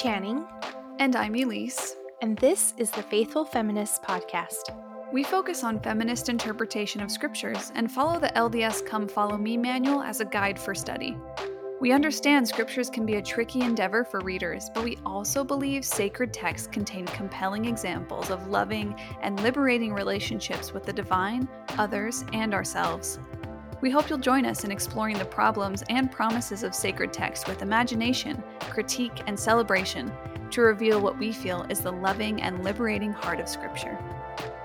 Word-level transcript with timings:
Channing. 0.00 0.46
And 1.00 1.16
I'm 1.16 1.34
Elise. 1.34 1.96
And 2.22 2.38
this 2.38 2.72
is 2.76 2.88
the 2.92 3.02
Faithful 3.02 3.44
Feminists 3.44 3.98
Podcast. 3.98 4.72
We 5.12 5.24
focus 5.24 5.64
on 5.64 5.80
feminist 5.80 6.28
interpretation 6.28 7.00
of 7.00 7.10
scriptures 7.10 7.72
and 7.74 7.90
follow 7.90 8.20
the 8.20 8.28
LDS 8.36 8.86
Come 8.86 9.08
Follow 9.08 9.36
Me 9.36 9.56
manual 9.56 10.00
as 10.00 10.20
a 10.20 10.24
guide 10.24 10.56
for 10.56 10.72
study. 10.72 11.16
We 11.80 11.90
understand 11.90 12.46
scriptures 12.46 12.88
can 12.88 13.06
be 13.06 13.16
a 13.16 13.22
tricky 13.22 13.62
endeavor 13.62 14.04
for 14.04 14.20
readers, 14.20 14.70
but 14.72 14.84
we 14.84 14.98
also 15.04 15.42
believe 15.42 15.84
sacred 15.84 16.32
texts 16.32 16.68
contain 16.68 17.06
compelling 17.06 17.64
examples 17.64 18.30
of 18.30 18.46
loving 18.46 18.94
and 19.22 19.42
liberating 19.42 19.92
relationships 19.92 20.72
with 20.72 20.84
the 20.84 20.92
divine, 20.92 21.48
others, 21.76 22.24
and 22.32 22.54
ourselves. 22.54 23.18
We 23.80 23.90
hope 23.90 24.10
you'll 24.10 24.18
join 24.18 24.44
us 24.44 24.64
in 24.64 24.72
exploring 24.72 25.18
the 25.18 25.24
problems 25.24 25.84
and 25.88 26.10
promises 26.10 26.64
of 26.64 26.74
sacred 26.74 27.12
text 27.12 27.46
with 27.46 27.62
imagination, 27.62 28.42
critique, 28.58 29.22
and 29.28 29.38
celebration 29.38 30.10
to 30.50 30.62
reveal 30.62 31.00
what 31.00 31.16
we 31.16 31.32
feel 31.32 31.64
is 31.68 31.80
the 31.80 31.92
loving 31.92 32.42
and 32.42 32.64
liberating 32.64 33.12
heart 33.12 33.38
of 33.38 33.48
Scripture. 33.48 33.94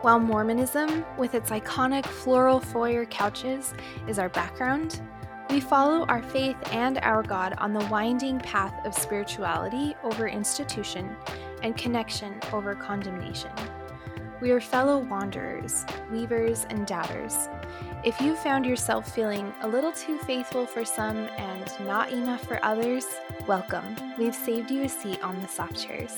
While 0.02 0.20
Mormonism, 0.20 1.06
with 1.18 1.36
its 1.36 1.52
iconic 1.52 2.08
floral 2.08 2.60
foyer 2.60 3.06
couches, 3.06 3.76
is 4.08 4.18
our 4.18 4.30
background, 4.30 5.00
we 5.52 5.60
follow 5.60 6.06
our 6.08 6.24
faith 6.24 6.58
and 6.72 6.98
our 7.00 7.22
God 7.22 7.54
on 7.60 7.74
the 7.74 7.86
winding 7.86 8.40
path 8.40 8.84
of 8.84 8.96
spirituality 8.96 9.94
over 10.04 10.28
institution 10.28 11.16
and 11.62 11.78
connection 11.78 12.40
over 12.52 12.74
condemnation. 12.74 13.52
We 14.42 14.52
are 14.52 14.60
fellow 14.60 15.00
wanderers, 15.00 15.86
weavers, 16.12 16.66
and 16.70 16.88
doubters. 16.88 17.48
If 18.04 18.20
you 18.20 18.36
found 18.36 18.66
yourself 18.66 19.16
feeling 19.16 19.54
a 19.62 19.68
little 19.68 19.94
too 19.94 20.18
faithful 20.18 20.66
for 20.66 20.84
some 20.84 21.20
and 21.38 21.72
not 21.88 22.12
enough 22.12 22.46
for 22.46 22.60
others, 22.62 23.06
welcome. 23.48 23.96
We've 24.18 24.36
saved 24.36 24.70
you 24.70 24.84
a 24.84 24.90
seat 24.90 25.24
on 25.24 25.42
the 25.42 25.48
soft 25.48 25.82
chairs. 25.82 26.12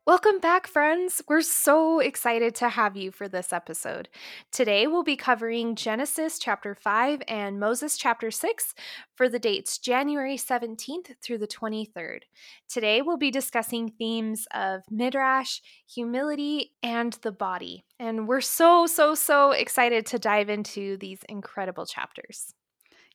Welcome 0.06 0.38
back, 0.38 0.66
friends. 0.66 1.22
We're 1.28 1.41
so 1.41 1.98
excited 1.98 2.55
to 2.56 2.69
have 2.69 2.94
you 2.94 3.10
for 3.10 3.27
this 3.27 3.55
episode. 3.55 4.10
Today, 4.52 4.86
we'll 4.86 5.02
be 5.02 5.16
covering 5.16 5.77
Genesis 5.77 6.38
chapter 6.38 6.74
5 6.74 7.22
and 7.27 7.58
Moses 7.58 7.97
chapter 7.97 8.30
6 8.30 8.75
for 9.14 9.30
the 9.30 9.38
dates 9.38 9.78
January 9.78 10.36
17th 10.36 11.16
through 11.22 11.38
the 11.38 11.47
23rd. 11.47 12.19
Today, 12.69 13.00
we'll 13.00 13.16
be 13.16 13.30
discussing 13.30 13.92
themes 13.92 14.47
of 14.52 14.82
midrash, 14.91 15.60
humility, 15.91 16.72
and 16.82 17.14
the 17.22 17.32
body. 17.32 17.86
And 17.98 18.28
we're 18.28 18.42
so, 18.42 18.86
so, 18.86 19.14
so 19.14 19.52
excited 19.52 20.05
to 20.08 20.19
dive 20.19 20.50
into 20.50 20.98
these 20.98 21.20
incredible 21.30 21.86
chapters. 21.86 22.52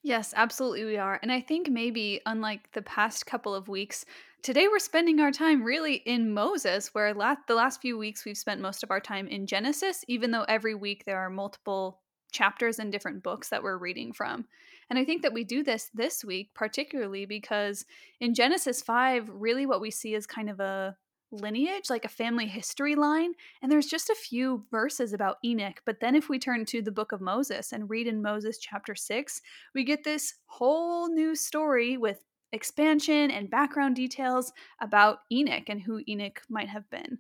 Yes, 0.02 0.34
absolutely, 0.36 0.86
we 0.86 0.98
are. 0.98 1.20
And 1.22 1.32
I 1.32 1.42
think 1.42 1.70
maybe, 1.70 2.22
unlike 2.26 2.72
the 2.72 2.82
past 2.82 3.26
couple 3.26 3.54
of 3.54 3.68
weeks, 3.68 4.06
today 4.42 4.68
we're 4.68 4.80
spending 4.80 5.20
our 5.20 5.32
time 5.32 5.62
really 5.64 5.96
in 5.96 6.34
Moses, 6.34 6.94
where 6.94 7.14
la- 7.14 7.36
the 7.48 7.56
last 7.56 7.82
few 7.82 7.98
weeks 7.98 8.24
we've 8.24 8.38
spent 8.38 8.62
most 8.62 8.82
of 8.82 8.92
our 8.92 9.02
time 9.02 9.28
in 9.28 9.46
Genesis, 9.46 10.06
even 10.08 10.32
though 10.32 10.46
every 10.48 10.74
week 10.74 11.04
there 11.06 11.20
are 11.20 11.30
multiple 11.30 12.00
chapters 12.32 12.80
and 12.80 12.92
different 12.92 13.24
books 13.24 13.50
that 13.50 13.62
we're 13.62 13.78
reading 13.78 14.14
from. 14.14 14.46
And 14.90 14.98
I 14.98 15.04
think 15.04 15.22
that 15.24 15.34
we 15.34 15.44
do 15.44 15.64
this 15.64 15.90
this 15.94 16.24
week, 16.24 16.54
particularly 16.54 17.26
because 17.26 17.86
in 18.22 18.34
Genesis 18.34 18.82
5, 18.82 19.30
really 19.30 19.66
what 19.66 19.82
we 19.82 19.92
see 19.92 20.14
is 20.14 20.26
kind 20.26 20.50
of 20.50 20.60
a 20.62 20.96
lineage, 21.32 21.90
like 21.90 22.06
a 22.06 22.10
family 22.10 22.46
history 22.46 22.96
line. 22.96 23.34
And 23.62 23.72
there's 23.72 23.86
just 23.86 24.10
a 24.10 24.16
few 24.16 24.66
verses 24.72 25.14
about 25.14 25.38
Enoch. 25.44 25.82
But 25.86 26.00
then 26.00 26.16
if 26.16 26.30
we 26.30 26.40
turn 26.40 26.66
to 26.66 26.82
the 26.82 26.92
book 26.92 27.12
of 27.12 27.22
Moses 27.22 27.72
and 27.72 27.90
read 27.90 28.08
in 28.08 28.22
Moses 28.22 28.58
chapter 28.58 28.96
6, 28.96 29.42
we 29.74 29.84
get 29.84 30.04
this 30.04 30.36
whole 30.48 31.10
new 31.14 31.36
story 31.36 31.98
with 31.98 32.20
expansion 32.52 33.32
and 33.32 33.50
background 33.50 33.96
details 33.96 34.52
about 34.82 35.20
Enoch 35.32 35.70
and 35.70 35.82
who 35.82 36.02
Enoch 36.08 36.42
might 36.50 36.70
have 36.70 36.90
been. 36.90 37.20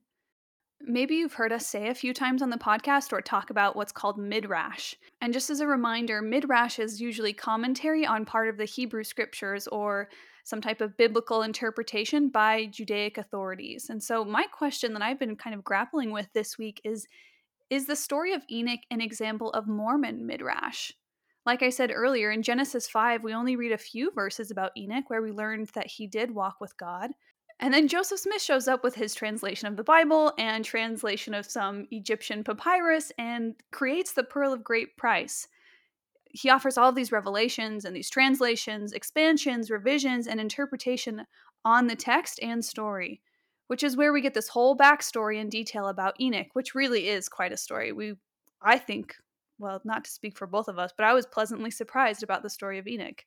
Maybe 0.81 1.15
you've 1.15 1.33
heard 1.33 1.51
us 1.51 1.67
say 1.67 1.89
a 1.89 1.95
few 1.95 2.13
times 2.13 2.41
on 2.41 2.49
the 2.49 2.57
podcast 2.57 3.11
or 3.11 3.21
talk 3.21 3.49
about 3.49 3.75
what's 3.75 3.91
called 3.91 4.17
midrash. 4.17 4.95
And 5.21 5.33
just 5.33 5.49
as 5.49 5.59
a 5.59 5.67
reminder, 5.67 6.21
midrash 6.21 6.79
is 6.79 7.01
usually 7.01 7.33
commentary 7.33 8.05
on 8.05 8.25
part 8.25 8.47
of 8.47 8.57
the 8.57 8.65
Hebrew 8.65 9.03
scriptures 9.03 9.67
or 9.67 10.09
some 10.45 10.61
type 10.61 10.81
of 10.81 10.97
biblical 10.97 11.43
interpretation 11.43 12.29
by 12.29 12.65
Judaic 12.67 13.17
authorities. 13.17 13.89
And 13.89 14.01
so, 14.01 14.23
my 14.23 14.45
question 14.45 14.93
that 14.93 15.01
I've 15.01 15.19
been 15.19 15.35
kind 15.35 15.53
of 15.53 15.63
grappling 15.63 16.11
with 16.11 16.27
this 16.33 16.57
week 16.57 16.81
is 16.83 17.07
Is 17.69 17.85
the 17.85 17.95
story 17.95 18.33
of 18.33 18.41
Enoch 18.49 18.79
an 18.89 19.01
example 19.01 19.51
of 19.51 19.67
Mormon 19.67 20.25
midrash? 20.25 20.91
Like 21.45 21.61
I 21.61 21.69
said 21.69 21.91
earlier, 21.93 22.31
in 22.31 22.41
Genesis 22.41 22.87
5, 22.87 23.23
we 23.23 23.33
only 23.33 23.55
read 23.55 23.71
a 23.71 23.77
few 23.77 24.11
verses 24.11 24.51
about 24.51 24.71
Enoch 24.77 25.09
where 25.09 25.21
we 25.21 25.31
learned 25.31 25.69
that 25.73 25.87
he 25.87 26.07
did 26.07 26.31
walk 26.31 26.57
with 26.59 26.77
God. 26.77 27.11
And 27.59 27.73
then 27.73 27.87
Joseph 27.89 28.19
Smith 28.19 28.41
shows 28.41 28.67
up 28.67 28.83
with 28.83 28.95
his 28.95 29.13
translation 29.13 29.67
of 29.67 29.75
the 29.75 29.83
Bible 29.83 30.33
and 30.37 30.63
translation 30.63 31.33
of 31.33 31.45
some 31.45 31.87
Egyptian 31.91 32.43
papyrus 32.43 33.11
and 33.17 33.55
creates 33.71 34.13
the 34.13 34.23
Pearl 34.23 34.53
of 34.53 34.63
Great 34.63 34.95
Price 34.95 35.47
he 36.31 36.49
offers 36.49 36.77
all 36.77 36.89
of 36.89 36.95
these 36.95 37.11
revelations 37.11 37.85
and 37.85 37.95
these 37.95 38.09
translations, 38.09 38.93
expansions, 38.93 39.71
revisions, 39.71 40.27
and 40.27 40.39
interpretation 40.39 41.25
on 41.65 41.87
the 41.87 41.95
text 41.95 42.39
and 42.41 42.63
story, 42.63 43.21
which 43.67 43.83
is 43.83 43.97
where 43.97 44.13
we 44.13 44.21
get 44.21 44.33
this 44.33 44.49
whole 44.49 44.77
backstory 44.77 45.39
and 45.39 45.51
detail 45.51 45.87
about 45.87 46.19
Enoch, 46.21 46.47
which 46.53 46.75
really 46.75 47.07
is 47.09 47.29
quite 47.29 47.51
a 47.51 47.57
story. 47.57 47.91
We, 47.91 48.13
I 48.61 48.77
think, 48.77 49.15
well, 49.57 49.81
not 49.83 50.05
to 50.05 50.11
speak 50.11 50.37
for 50.37 50.47
both 50.47 50.67
of 50.67 50.77
us, 50.79 50.91
but 50.95 51.05
I 51.05 51.13
was 51.13 51.25
pleasantly 51.25 51.71
surprised 51.71 52.23
about 52.23 52.43
the 52.43 52.49
story 52.49 52.77
of 52.77 52.87
Enoch. 52.87 53.25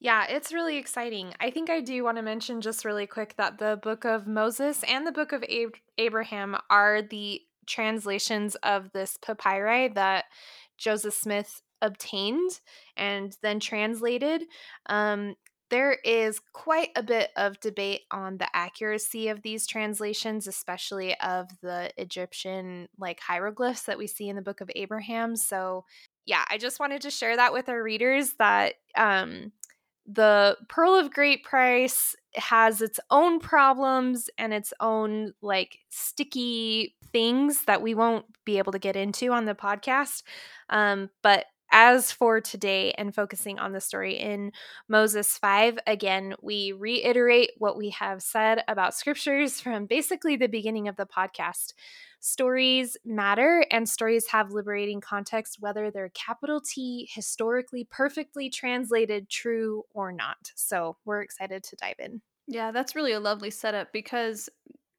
Yeah, 0.00 0.24
it's 0.28 0.52
really 0.52 0.78
exciting. 0.78 1.34
I 1.40 1.50
think 1.50 1.68
I 1.68 1.82
do 1.82 2.02
want 2.02 2.16
to 2.16 2.22
mention 2.22 2.62
just 2.62 2.86
really 2.86 3.06
quick 3.06 3.34
that 3.36 3.58
the 3.58 3.78
book 3.82 4.06
of 4.06 4.26
Moses 4.26 4.82
and 4.88 5.06
the 5.06 5.12
book 5.12 5.32
of 5.32 5.44
Ab- 5.44 5.76
Abraham 5.98 6.56
are 6.70 7.02
the 7.02 7.42
translations 7.66 8.54
of 8.56 8.90
this 8.92 9.18
papyri 9.18 9.88
that 9.88 10.24
Joseph 10.78 11.12
Smith 11.12 11.60
obtained 11.82 12.60
and 12.96 13.36
then 13.42 13.60
translated. 13.60 14.44
Um, 14.86 15.34
there 15.68 15.98
is 16.02 16.40
quite 16.52 16.88
a 16.96 17.02
bit 17.02 17.30
of 17.36 17.60
debate 17.60 18.00
on 18.10 18.38
the 18.38 18.48
accuracy 18.56 19.28
of 19.28 19.42
these 19.42 19.66
translations, 19.66 20.48
especially 20.48 21.14
of 21.20 21.48
the 21.62 21.90
Egyptian 21.98 22.88
like 22.98 23.20
hieroglyphs 23.20 23.82
that 23.82 23.98
we 23.98 24.06
see 24.06 24.28
in 24.30 24.36
the 24.36 24.42
book 24.42 24.62
of 24.62 24.70
Abraham. 24.74 25.36
So, 25.36 25.84
yeah, 26.24 26.44
I 26.50 26.56
just 26.58 26.80
wanted 26.80 27.02
to 27.02 27.10
share 27.10 27.36
that 27.36 27.52
with 27.52 27.68
our 27.68 27.82
readers 27.82 28.32
that 28.38 28.74
um, 28.96 29.52
the 30.12 30.56
Pearl 30.68 30.94
of 30.94 31.12
Great 31.12 31.44
Price 31.44 32.16
has 32.34 32.80
its 32.80 32.98
own 33.10 33.38
problems 33.38 34.28
and 34.38 34.52
its 34.52 34.72
own 34.80 35.32
like 35.40 35.78
sticky 35.88 36.96
things 37.12 37.64
that 37.64 37.82
we 37.82 37.94
won't 37.94 38.24
be 38.44 38.58
able 38.58 38.72
to 38.72 38.78
get 38.78 38.96
into 38.96 39.32
on 39.32 39.44
the 39.44 39.54
podcast. 39.54 40.22
Um, 40.68 41.10
but 41.22 41.46
as 41.70 42.12
for 42.12 42.40
today 42.40 42.92
and 42.92 43.14
focusing 43.14 43.58
on 43.58 43.72
the 43.72 43.80
story 43.80 44.14
in 44.14 44.52
Moses 44.88 45.36
5, 45.38 45.78
again, 45.86 46.34
we 46.42 46.72
reiterate 46.72 47.50
what 47.58 47.76
we 47.76 47.90
have 47.90 48.22
said 48.22 48.62
about 48.68 48.94
scriptures 48.94 49.60
from 49.60 49.86
basically 49.86 50.36
the 50.36 50.48
beginning 50.48 50.88
of 50.88 50.96
the 50.96 51.06
podcast. 51.06 51.74
Stories 52.20 52.96
matter 53.04 53.64
and 53.70 53.88
stories 53.88 54.26
have 54.28 54.52
liberating 54.52 55.00
context, 55.00 55.56
whether 55.60 55.90
they're 55.90 56.10
capital 56.10 56.60
T, 56.60 57.08
historically 57.12 57.84
perfectly 57.90 58.50
translated, 58.50 59.28
true 59.28 59.84
or 59.94 60.12
not. 60.12 60.52
So 60.54 60.96
we're 61.04 61.22
excited 61.22 61.62
to 61.64 61.76
dive 61.76 61.96
in. 61.98 62.20
Yeah, 62.46 62.72
that's 62.72 62.96
really 62.96 63.12
a 63.12 63.20
lovely 63.20 63.50
setup 63.50 63.92
because 63.92 64.48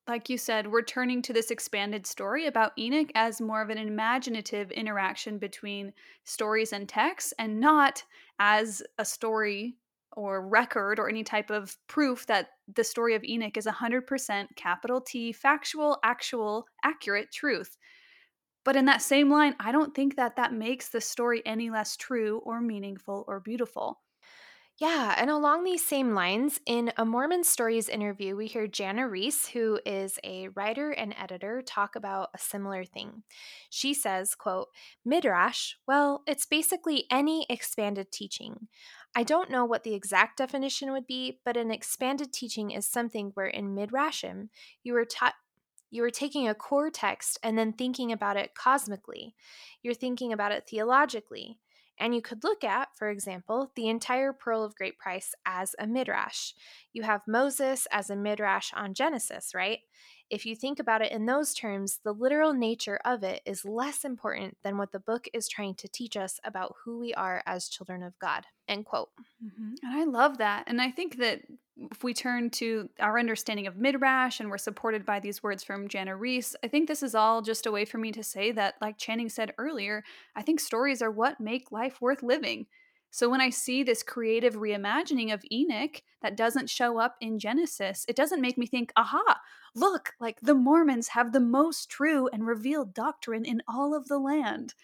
like 0.08 0.30
you 0.30 0.38
said, 0.38 0.72
we're 0.72 0.82
turning 0.82 1.22
to 1.22 1.34
this 1.34 1.52
expanded 1.52 2.06
story 2.08 2.48
about 2.48 2.78
Enoch 2.78 3.12
as 3.16 3.40
more 3.40 3.62
of 3.62 3.70
an 3.70 3.78
imaginative 3.78 4.72
interaction 4.72 5.38
between 5.38 5.94
stories 6.24 6.74
and 6.74 6.90
texts 6.90 7.34
and 7.38 7.60
not 7.60 8.04
as 8.40 8.82
a 8.98 9.06
story 9.06 9.78
or 10.14 10.46
record 10.48 11.00
or 11.00 11.08
any 11.08 11.24
type 11.24 11.50
of 11.50 11.78
proof 11.88 12.26
that 12.28 12.50
the 12.74 12.84
story 12.84 13.16
of 13.16 13.24
Enoch 13.24 13.56
is 13.58 13.66
100% 13.66 14.48
capital 14.56 15.02
T 15.02 15.32
factual, 15.32 15.98
actual, 16.04 16.66
accurate 16.84 17.32
truth. 17.32 17.78
But 18.64 18.76
in 18.76 18.86
that 18.86 19.02
same 19.02 19.30
line, 19.30 19.56
I 19.60 19.72
don't 19.72 19.96
think 19.96 20.16
that 20.16 20.36
that 20.36 20.54
makes 20.54 20.90
the 20.90 21.02
story 21.02 21.42
any 21.46 21.70
less 21.70 21.96
true 21.96 22.42
or 22.44 22.62
meaningful 22.62 23.24
or 23.28 23.40
beautiful. 23.40 24.02
Yeah, 24.80 25.14
and 25.16 25.30
along 25.30 25.64
these 25.64 25.86
same 25.86 26.16
lines, 26.16 26.60
in 26.66 26.92
a 26.98 27.06
Mormon 27.06 27.44
Stories 27.44 27.88
interview, 27.88 28.36
we 28.36 28.48
hear 28.48 28.66
Jana 28.66 29.08
Riess, 29.08 29.50
who 29.50 29.80
is 29.86 30.18
a 30.24 30.48
writer 30.50 30.90
and 30.90 31.14
editor, 31.20 31.62
talk 31.62 31.96
about 31.96 32.30
a 32.34 32.40
similar 32.40 32.84
thing. 32.84 33.22
She 33.70 33.94
says, 33.94 34.34
quote, 34.34 34.70
Midrash, 35.06 35.74
well, 35.88 36.24
it's 36.26 36.48
basically 36.48 37.06
any 37.12 37.46
expanded 37.48 38.12
teaching. 38.12 38.70
I 39.16 39.22
don't 39.22 39.52
know 39.52 39.66
what 39.66 39.84
the 39.84 39.94
exact 39.94 40.38
definition 40.40 40.92
would 40.94 41.06
be, 41.06 41.40
but 41.46 41.58
an 41.58 41.70
expanded 41.70 42.34
teaching 42.34 42.72
is 42.72 42.88
something 42.88 43.32
where 43.36 43.48
in 43.48 43.76
Midrashim, 43.76 44.50
you 44.82 44.96
are 44.96 45.06
taught 45.06 45.36
you 45.94 46.06
are 46.06 46.10
taking 46.10 46.48
a 46.48 46.56
core 46.56 46.90
text 46.90 47.38
and 47.44 47.58
then 47.58 47.74
thinking 47.74 48.14
about 48.14 48.38
it 48.38 48.56
cosmically. 48.56 49.36
You're 49.84 49.94
thinking 49.94 50.32
about 50.32 50.54
it 50.54 50.66
theologically. 50.66 51.60
And 52.02 52.16
you 52.16 52.22
could 52.22 52.44
look 52.44 52.64
at, 52.64 52.90
for 52.98 53.10
example, 53.10 53.72
the 53.76 53.88
entire 53.88 54.34
Pearl 54.34 54.64
of 54.64 54.76
Great 54.76 54.98
Price 54.98 55.36
as 55.46 55.76
a 55.78 55.86
midrash. 55.86 56.54
You 56.94 57.04
have 57.04 57.22
Moses 57.28 57.88
as 57.92 58.10
a 58.10 58.16
midrash 58.16 58.72
on 58.76 58.96
Genesis, 58.96 59.54
right? 59.54 59.80
If 60.32 60.46
you 60.46 60.56
think 60.56 60.80
about 60.80 61.04
it 61.04 61.12
in 61.12 61.28
those 61.28 61.54
terms, 61.54 62.00
the 62.04 62.14
literal 62.14 62.54
nature 62.54 63.00
of 63.06 63.22
it 63.22 63.42
is 63.46 63.66
less 63.66 64.04
important 64.04 64.58
than 64.64 64.78
what 64.78 64.92
the 64.92 65.00
book 65.00 65.28
is 65.34 65.48
trying 65.48 65.76
to 65.76 65.88
teach 65.90 66.18
us 66.18 66.40
about 66.44 66.74
who 66.84 67.00
we 67.00 67.14
are 67.14 67.44
as 67.46 67.70
children 67.70 68.02
of 68.02 68.18
God. 68.18 68.46
End 68.68 68.86
quote. 68.86 69.10
Mm-hmm. 69.44 69.74
And 69.84 69.94
I 69.94 70.06
love 70.06 70.40
that. 70.40 70.64
And 70.68 70.82
I 70.82 70.90
think 70.90 71.18
that 71.18 71.42
if 71.92 72.04
we 72.04 72.14
turn 72.14 72.50
to 72.52 72.90
our 73.00 73.18
understanding 73.18 73.68
of 73.68 73.78
midrash 73.78 74.40
and 74.40 74.50
we're 74.50 74.58
supported 74.58 75.06
by 75.06 75.20
these 75.20 75.42
words 75.42 75.64
from 75.64 75.88
Jana 75.88 76.16
Riess, 76.16 76.56
I 76.64 76.68
think 76.68 76.88
this 76.88 77.02
is 77.02 77.16
all 77.16 77.42
just 77.42 77.66
a 77.66 77.72
way 77.72 77.86
for 77.86 77.98
me 77.98 78.12
to 78.12 78.24
say 78.24 78.52
that, 78.52 78.76
like 78.82 78.98
Channing 78.98 79.30
said 79.30 79.54
earlier, 79.58 80.04
I 80.36 80.42
think 80.42 80.60
stories 80.60 81.02
are 81.02 81.12
what 81.12 81.40
make 81.40 81.72
life 81.72 82.02
worth 82.02 82.22
living. 82.22 82.68
So 83.14 83.30
when 83.30 83.42
I 83.42 83.50
see 83.50 83.84
this 83.84 84.04
creative 84.04 84.56
reimagining 84.56 85.34
of 85.34 85.44
Enoch 85.52 86.02
that 86.22 86.38
doesn't 86.38 86.70
show 86.70 86.98
up 86.98 87.18
in 87.20 87.40
Genesis, 87.40 88.06
it 88.08 88.16
doesn't 88.16 88.40
make 88.42 88.58
me 88.58 88.66
think, 88.66 88.94
aha, 88.96 89.42
look, 89.76 90.14
like 90.22 90.40
the 90.40 90.56
Mormons 90.56 91.10
have 91.10 91.34
the 91.34 91.42
most 91.42 91.90
true 91.90 92.30
and 92.32 92.48
revealed 92.48 92.94
doctrine 92.94 93.44
in 93.44 93.62
all 93.68 93.94
of 93.94 94.08
the 94.08 94.18
land. 94.18 94.76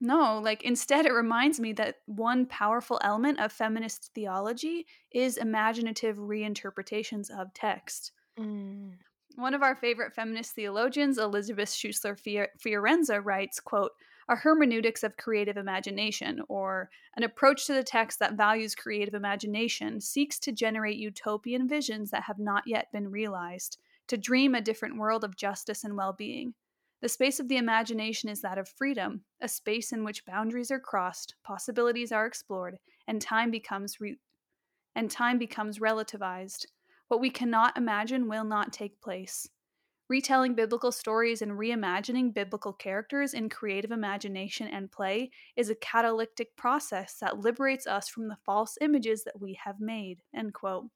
No, 0.00 0.38
like 0.38 0.62
instead, 0.62 1.06
it 1.06 1.12
reminds 1.12 1.60
me 1.60 1.72
that 1.74 2.00
one 2.06 2.46
powerful 2.46 2.98
element 3.02 3.38
of 3.38 3.52
feminist 3.52 4.10
theology 4.14 4.86
is 5.10 5.36
imaginative 5.36 6.16
reinterpretations 6.16 7.30
of 7.30 7.52
text. 7.54 8.12
Mm. 8.38 8.98
One 9.34 9.54
of 9.54 9.62
our 9.62 9.74
favorite 9.74 10.14
feminist 10.14 10.54
theologians, 10.54 11.18
Elisabeth 11.18 11.70
Schussler 11.70 12.16
Fiorenza, 12.60 13.20
writes, 13.24 13.58
quote, 13.58 13.90
a 14.28 14.36
hermeneutics 14.36 15.02
of 15.02 15.16
creative 15.16 15.56
imagination, 15.56 16.40
or 16.48 16.90
an 17.16 17.24
approach 17.24 17.66
to 17.66 17.72
the 17.72 17.82
text 17.82 18.20
that 18.20 18.34
values 18.34 18.76
creative 18.76 19.14
imagination, 19.14 20.00
seeks 20.00 20.38
to 20.40 20.52
generate 20.52 20.96
utopian 20.96 21.66
visions 21.66 22.10
that 22.10 22.22
have 22.24 22.38
not 22.38 22.66
yet 22.66 22.92
been 22.92 23.10
realized, 23.10 23.78
to 24.06 24.16
dream 24.16 24.54
a 24.54 24.60
different 24.60 24.96
world 24.98 25.24
of 25.24 25.36
justice 25.36 25.82
and 25.82 25.96
well 25.96 26.12
being. 26.12 26.54
The 27.02 27.08
space 27.08 27.40
of 27.40 27.48
the 27.48 27.56
imagination 27.56 28.28
is 28.28 28.42
that 28.42 28.58
of 28.58 28.68
freedom, 28.68 29.24
a 29.40 29.48
space 29.48 29.92
in 29.92 30.04
which 30.04 30.26
boundaries 30.26 30.70
are 30.70 30.80
crossed, 30.80 31.34
possibilities 31.42 32.12
are 32.12 32.26
explored, 32.26 32.78
and 33.06 33.22
time 33.22 33.50
becomes 33.50 34.00
re- 34.00 34.18
and 34.94 35.10
time 35.10 35.38
becomes 35.38 35.78
relativized. 35.78 36.66
What 37.08 37.20
we 37.20 37.30
cannot 37.30 37.78
imagine 37.78 38.28
will 38.28 38.44
not 38.44 38.72
take 38.72 39.00
place. 39.00 39.48
Retelling 40.10 40.54
biblical 40.54 40.92
stories 40.92 41.40
and 41.40 41.52
reimagining 41.52 42.34
biblical 42.34 42.72
characters 42.72 43.32
in 43.32 43.48
creative 43.48 43.92
imagination 43.92 44.66
and 44.66 44.90
play 44.90 45.30
is 45.56 45.70
a 45.70 45.76
catalytic 45.76 46.54
process 46.56 47.14
that 47.20 47.38
liberates 47.38 47.86
us 47.86 48.08
from 48.08 48.28
the 48.28 48.38
false 48.44 48.76
images 48.80 49.24
that 49.24 49.40
we 49.40 49.58
have 49.64 49.80
made. 49.80 50.18
End 50.34 50.52
quote. 50.52 50.86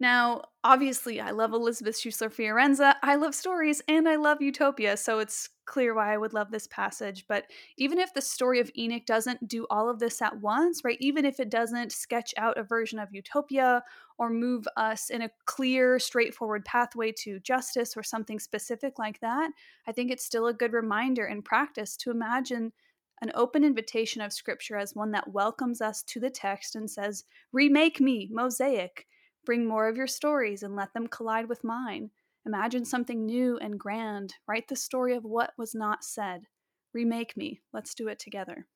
Now, 0.00 0.44
obviously, 0.64 1.20
I 1.20 1.30
love 1.30 1.52
Elisabeth 1.52 1.94
Schussler 1.94 2.32
Fiorenza, 2.32 2.94
I 3.02 3.16
love 3.16 3.34
stories, 3.34 3.82
and 3.86 4.08
I 4.08 4.16
love 4.16 4.40
Utopia, 4.40 4.96
so 4.96 5.18
it's 5.18 5.50
clear 5.66 5.94
why 5.94 6.14
I 6.14 6.16
would 6.16 6.32
love 6.32 6.50
this 6.50 6.66
passage. 6.68 7.26
But 7.28 7.44
even 7.76 7.98
if 7.98 8.14
the 8.14 8.22
story 8.22 8.60
of 8.60 8.70
Enoch 8.78 9.04
doesn't 9.04 9.46
do 9.46 9.66
all 9.68 9.90
of 9.90 9.98
this 9.98 10.22
at 10.22 10.40
once, 10.40 10.82
right, 10.84 10.96
even 11.00 11.26
if 11.26 11.38
it 11.38 11.50
doesn't 11.50 11.92
sketch 11.92 12.32
out 12.38 12.56
a 12.56 12.62
version 12.62 12.98
of 12.98 13.12
Utopia 13.12 13.82
or 14.16 14.30
move 14.30 14.66
us 14.78 15.10
in 15.10 15.20
a 15.20 15.30
clear, 15.44 15.98
straightforward 15.98 16.64
pathway 16.64 17.12
to 17.18 17.38
justice 17.40 17.94
or 17.94 18.02
something 18.02 18.38
specific 18.38 18.98
like 18.98 19.20
that, 19.20 19.50
I 19.86 19.92
think 19.92 20.10
it's 20.10 20.24
still 20.24 20.46
a 20.46 20.54
good 20.54 20.72
reminder 20.72 21.26
in 21.26 21.42
practice 21.42 21.94
to 21.98 22.10
imagine 22.10 22.72
an 23.20 23.32
open 23.34 23.64
invitation 23.64 24.22
of 24.22 24.32
Scripture 24.32 24.78
as 24.78 24.94
one 24.94 25.10
that 25.10 25.30
welcomes 25.30 25.82
us 25.82 26.02
to 26.04 26.20
the 26.20 26.30
text 26.30 26.74
and 26.74 26.90
says, 26.90 27.24
Remake 27.52 28.00
me, 28.00 28.30
Mosaic. 28.32 29.06
Bring 29.44 29.66
more 29.66 29.88
of 29.88 29.96
your 29.96 30.06
stories 30.06 30.62
and 30.62 30.76
let 30.76 30.92
them 30.92 31.06
collide 31.06 31.48
with 31.48 31.64
mine. 31.64 32.10
Imagine 32.46 32.84
something 32.84 33.26
new 33.26 33.58
and 33.58 33.78
grand. 33.78 34.34
Write 34.46 34.68
the 34.68 34.76
story 34.76 35.14
of 35.14 35.24
what 35.24 35.52
was 35.58 35.74
not 35.74 36.04
said. 36.04 36.46
Remake 36.92 37.36
me. 37.36 37.60
Let's 37.72 37.94
do 37.94 38.08
it 38.08 38.18
together. 38.18 38.66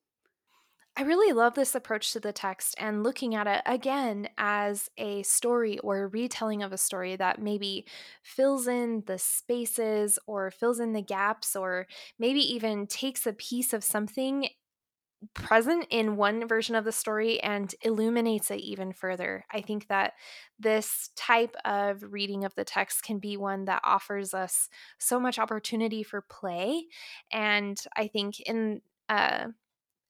I 0.97 1.01
really 1.01 1.33
love 1.33 1.55
this 1.55 1.75
approach 1.75 2.13
to 2.13 2.21
the 2.21 2.31
text 2.31 2.73
and 2.77 3.03
looking 3.03 3.35
at 3.35 3.47
it 3.47 3.61
again 3.65 4.29
as 4.37 4.89
a 4.97 5.23
story 5.23 5.77
or 5.79 6.03
a 6.03 6.07
retelling 6.07 6.63
of 6.63 6.71
a 6.71 6.77
story 6.77 7.17
that 7.17 7.41
maybe 7.41 7.85
fills 8.23 8.65
in 8.65 9.03
the 9.05 9.17
spaces 9.17 10.17
or 10.25 10.51
fills 10.51 10.79
in 10.79 10.93
the 10.93 11.01
gaps 11.01 11.53
or 11.53 11.87
maybe 12.17 12.39
even 12.39 12.87
takes 12.87 13.27
a 13.27 13.33
piece 13.33 13.73
of 13.73 13.83
something 13.83 14.47
present 15.33 15.87
in 15.89 16.17
one 16.17 16.47
version 16.47 16.75
of 16.75 16.85
the 16.85 16.91
story 16.91 17.41
and 17.41 17.73
illuminates 17.81 18.51
it 18.51 18.59
even 18.59 18.93
further. 18.93 19.45
I 19.51 19.61
think 19.61 19.87
that 19.87 20.13
this 20.59 21.09
type 21.15 21.55
of 21.65 22.03
reading 22.09 22.45
of 22.45 22.53
the 22.55 22.65
text 22.65 23.03
can 23.03 23.19
be 23.19 23.37
one 23.37 23.65
that 23.65 23.81
offers 23.83 24.33
us 24.33 24.69
so 24.99 25.19
much 25.19 25.39
opportunity 25.39 26.03
for 26.03 26.21
play. 26.21 26.85
And 27.31 27.81
I 27.95 28.07
think 28.07 28.39
in 28.41 28.81
uh, 29.09 29.47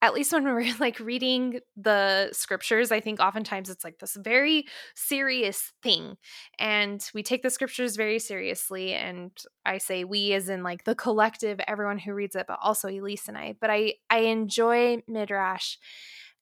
at 0.05 0.13
least 0.13 0.31
when 0.31 0.43
we're 0.45 0.73
like 0.79 0.99
reading 0.99 1.59
the 1.75 2.29
scriptures, 2.31 2.91
I 2.91 2.99
think 2.99 3.19
oftentimes 3.19 3.69
it's 3.69 3.83
like 3.83 3.99
this 3.99 4.15
very 4.15 4.65
serious 4.95 5.73
thing. 5.81 6.17
And 6.59 7.03
we 7.13 7.23
take 7.23 7.43
the 7.43 7.49
scriptures 7.49 7.95
very 7.95 8.19
seriously. 8.19 8.93
And 8.93 9.31
I 9.65 9.79
say 9.79 10.03
we 10.03 10.33
as 10.33 10.49
in 10.49 10.63
like 10.63 10.83
the 10.83 10.95
collective, 10.95 11.59
everyone 11.67 11.99
who 11.99 12.13
reads 12.13 12.35
it, 12.35 12.45
but 12.47 12.59
also 12.61 12.87
Elise 12.87 13.27
and 13.27 13.37
I. 13.37 13.55
But 13.59 13.69
I, 13.69 13.95
I 14.09 14.19
enjoy 14.19 15.01
Midrash 15.07 15.77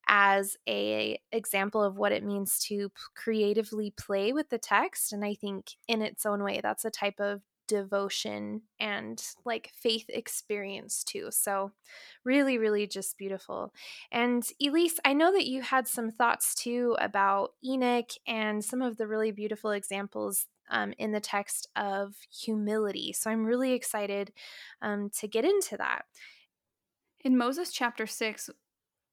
as 0.10 0.58
a 0.68 1.18
example 1.32 1.82
of 1.82 1.96
what 1.96 2.12
it 2.12 2.26
means 2.26 2.60
to 2.60 2.92
creatively 3.16 3.94
play 3.96 4.34
with 4.34 4.50
the 4.50 4.58
text 4.58 5.14
and 5.14 5.24
i 5.24 5.34
think 5.34 5.68
in 5.88 6.02
its 6.02 6.26
own 6.26 6.44
way 6.44 6.60
that's 6.62 6.84
a 6.84 6.92
type 6.92 7.22
of 7.22 7.42
devotion 7.74 8.62
and 8.80 9.22
like 9.46 9.72
faith 9.74 10.06
experience 10.10 11.04
too. 11.04 11.30
So, 11.32 11.72
really, 12.24 12.60
really 12.60 12.86
just 12.86 13.18
beautiful. 13.18 13.74
And 14.12 14.44
Elise, 14.62 15.00
I 15.04 15.14
know 15.14 15.32
that 15.34 15.48
you 15.48 15.64
had 15.64 15.88
some 15.88 16.12
thoughts 16.12 16.54
too 16.54 16.96
about 17.00 17.54
Enoch 17.66 18.12
and 18.28 18.64
some 18.64 18.84
of 18.84 18.98
the 18.98 19.08
really 19.08 19.32
beautiful 19.32 19.72
examples 19.72 20.46
um, 20.70 20.94
in 21.00 21.12
the 21.12 21.20
text 21.20 21.68
of 21.76 22.14
humility. 22.32 23.12
So, 23.12 23.32
I'm 23.32 23.44
really 23.46 23.74
excited 23.74 24.32
um, 24.84 25.10
to 25.20 25.28
get 25.28 25.46
into 25.46 25.76
that. 25.78 26.04
In 27.22 27.38
Moses 27.38 27.72
chapter 27.72 28.06
6, 28.06 28.50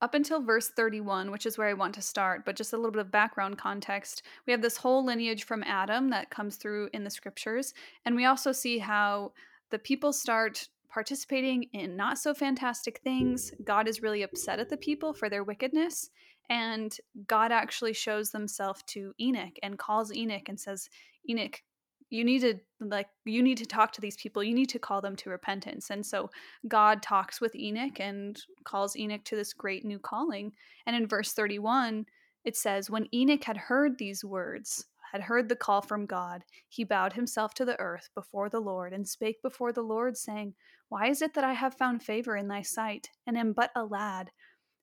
up 0.00 0.14
until 0.14 0.40
verse 0.40 0.69
31, 0.69 1.30
which 1.30 1.47
is 1.47 1.59
where 1.59 1.69
I 1.69 1.75
want 1.75 1.95
to 1.95 2.02
start, 2.02 2.45
but 2.45 2.57
just 2.57 2.73
a 2.73 2.76
little 2.76 2.90
bit 2.90 3.00
of 3.00 3.11
background 3.11 3.59
context, 3.59 4.23
we 4.47 4.52
have 4.52 4.62
this 4.62 4.76
whole 4.76 5.04
lineage 5.04 5.45
from 5.45 5.62
Adam 5.64 6.11
that 6.11 6.30
comes 6.30 6.57
through 6.57 6.88
in 6.92 7.04
the 7.04 7.11
scriptures. 7.11 7.75
And 8.04 8.16
we 8.16 8.25
also 8.25 8.52
see 8.52 8.78
how 8.78 9.33
the 9.71 9.78
people 9.78 10.12
start 10.12 10.69
participating 10.88 11.64
in 11.73 11.97
not 11.97 12.19
so 12.19 12.35
fantastic 12.35 13.00
things. 13.04 13.52
God 13.64 13.87
is 13.87 14.02
really 14.02 14.23
upset 14.23 14.59
at 14.59 14.69
the 14.69 14.76
people 14.76 15.12
for 15.12 15.28
their 15.28 15.45
wickedness. 15.45 16.11
And 16.49 16.97
God 17.28 17.52
actually 17.52 17.92
shows 17.92 18.33
himself 18.33 18.85
to 18.87 19.14
Enoch 19.21 19.57
and 19.62 19.78
calls 19.78 20.12
Enoch 20.12 20.49
and 20.49 20.59
says, 20.59 20.90
Enoch, 21.28 21.62
you 22.11 22.25
need 22.25 22.40
to 22.40 22.55
like 22.81 23.09
you 23.25 23.43
need 23.43 23.59
to 23.59 23.67
talk 23.67 23.93
to 23.93 24.00
these 24.00 24.17
people 24.17 24.43
you 24.43 24.55
need 24.55 24.69
to 24.69 24.79
call 24.79 25.00
them 25.00 25.17
to 25.17 25.31
repentance 25.31 25.90
and 25.90 26.05
so 26.05 26.29
god 26.69 27.02
talks 27.02 27.40
with 27.40 27.55
enoch 27.55 28.00
and 28.00 28.43
calls 28.64 28.97
enoch 28.97 29.25
to 29.25 29.37
this 29.37 29.52
great 29.52 29.85
new 29.85 29.99
calling 29.99 30.52
and 30.87 30.95
in 30.95 31.07
verse 31.07 31.33
31 31.33 32.05
it 32.45 32.57
says 32.57 32.90
when 32.90 33.09
enoch 33.14 33.45
had 33.45 33.57
heard 33.57 33.97
these 33.97 34.25
words 34.25 34.85
had 35.12 35.23
heard 35.23 35.49
the 35.49 35.57
call 35.57 35.81
from 35.81 36.07
god 36.07 36.45
he 36.69 36.85
bowed 36.85 37.12
himself 37.12 37.55
to 37.55 37.64
the 37.64 37.79
earth 37.81 38.09
before 38.14 38.49
the 38.49 38.61
lord 38.61 38.93
and 38.93 39.07
spake 39.07 39.40
before 39.43 39.73
the 39.73 39.83
lord 39.83 40.17
saying 40.17 40.52
why 40.88 41.09
is 41.09 41.23
it 41.23 41.35
that 41.35 41.45
i 41.45 41.52
have 41.52 41.75
found 41.75 42.02
favor 42.02 42.37
in 42.37 42.49
thy 42.49 42.62
sight 42.62 43.09
and 43.26 43.38
am 43.38 43.52
but 43.52 43.71
a 43.76 43.85
lad 43.85 44.31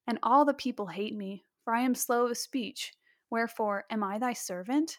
and 0.06 0.18
all 0.22 0.44
the 0.44 0.54
people 0.54 0.86
hate 0.86 1.14
me 1.14 1.44
for 1.64 1.74
i 1.74 1.80
am 1.82 1.94
slow 1.94 2.26
of 2.26 2.38
speech? 2.38 2.94
Wherefore 3.30 3.84
am 3.90 4.02
i 4.02 4.18
thy 4.18 4.32
servant 4.32 4.98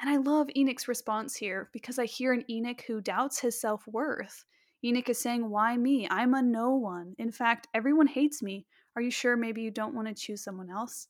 and 0.00 0.08
I 0.08 0.16
love 0.16 0.48
Enoch's 0.56 0.88
response 0.88 1.36
here 1.36 1.68
because 1.72 1.98
I 1.98 2.06
hear 2.06 2.32
an 2.32 2.44
Enoch 2.50 2.82
who 2.86 3.02
doubts 3.02 3.40
his 3.40 3.60
self 3.60 3.86
worth. 3.86 4.44
Enoch 4.82 5.10
is 5.10 5.18
saying, 5.18 5.50
Why 5.50 5.76
me? 5.76 6.08
I'm 6.10 6.32
a 6.32 6.40
no 6.40 6.74
one. 6.74 7.14
In 7.18 7.30
fact, 7.30 7.68
everyone 7.74 8.06
hates 8.06 8.42
me. 8.42 8.66
Are 8.96 9.02
you 9.02 9.10
sure 9.10 9.36
maybe 9.36 9.60
you 9.60 9.70
don't 9.70 9.94
want 9.94 10.08
to 10.08 10.14
choose 10.14 10.42
someone 10.42 10.70
else? 10.70 11.08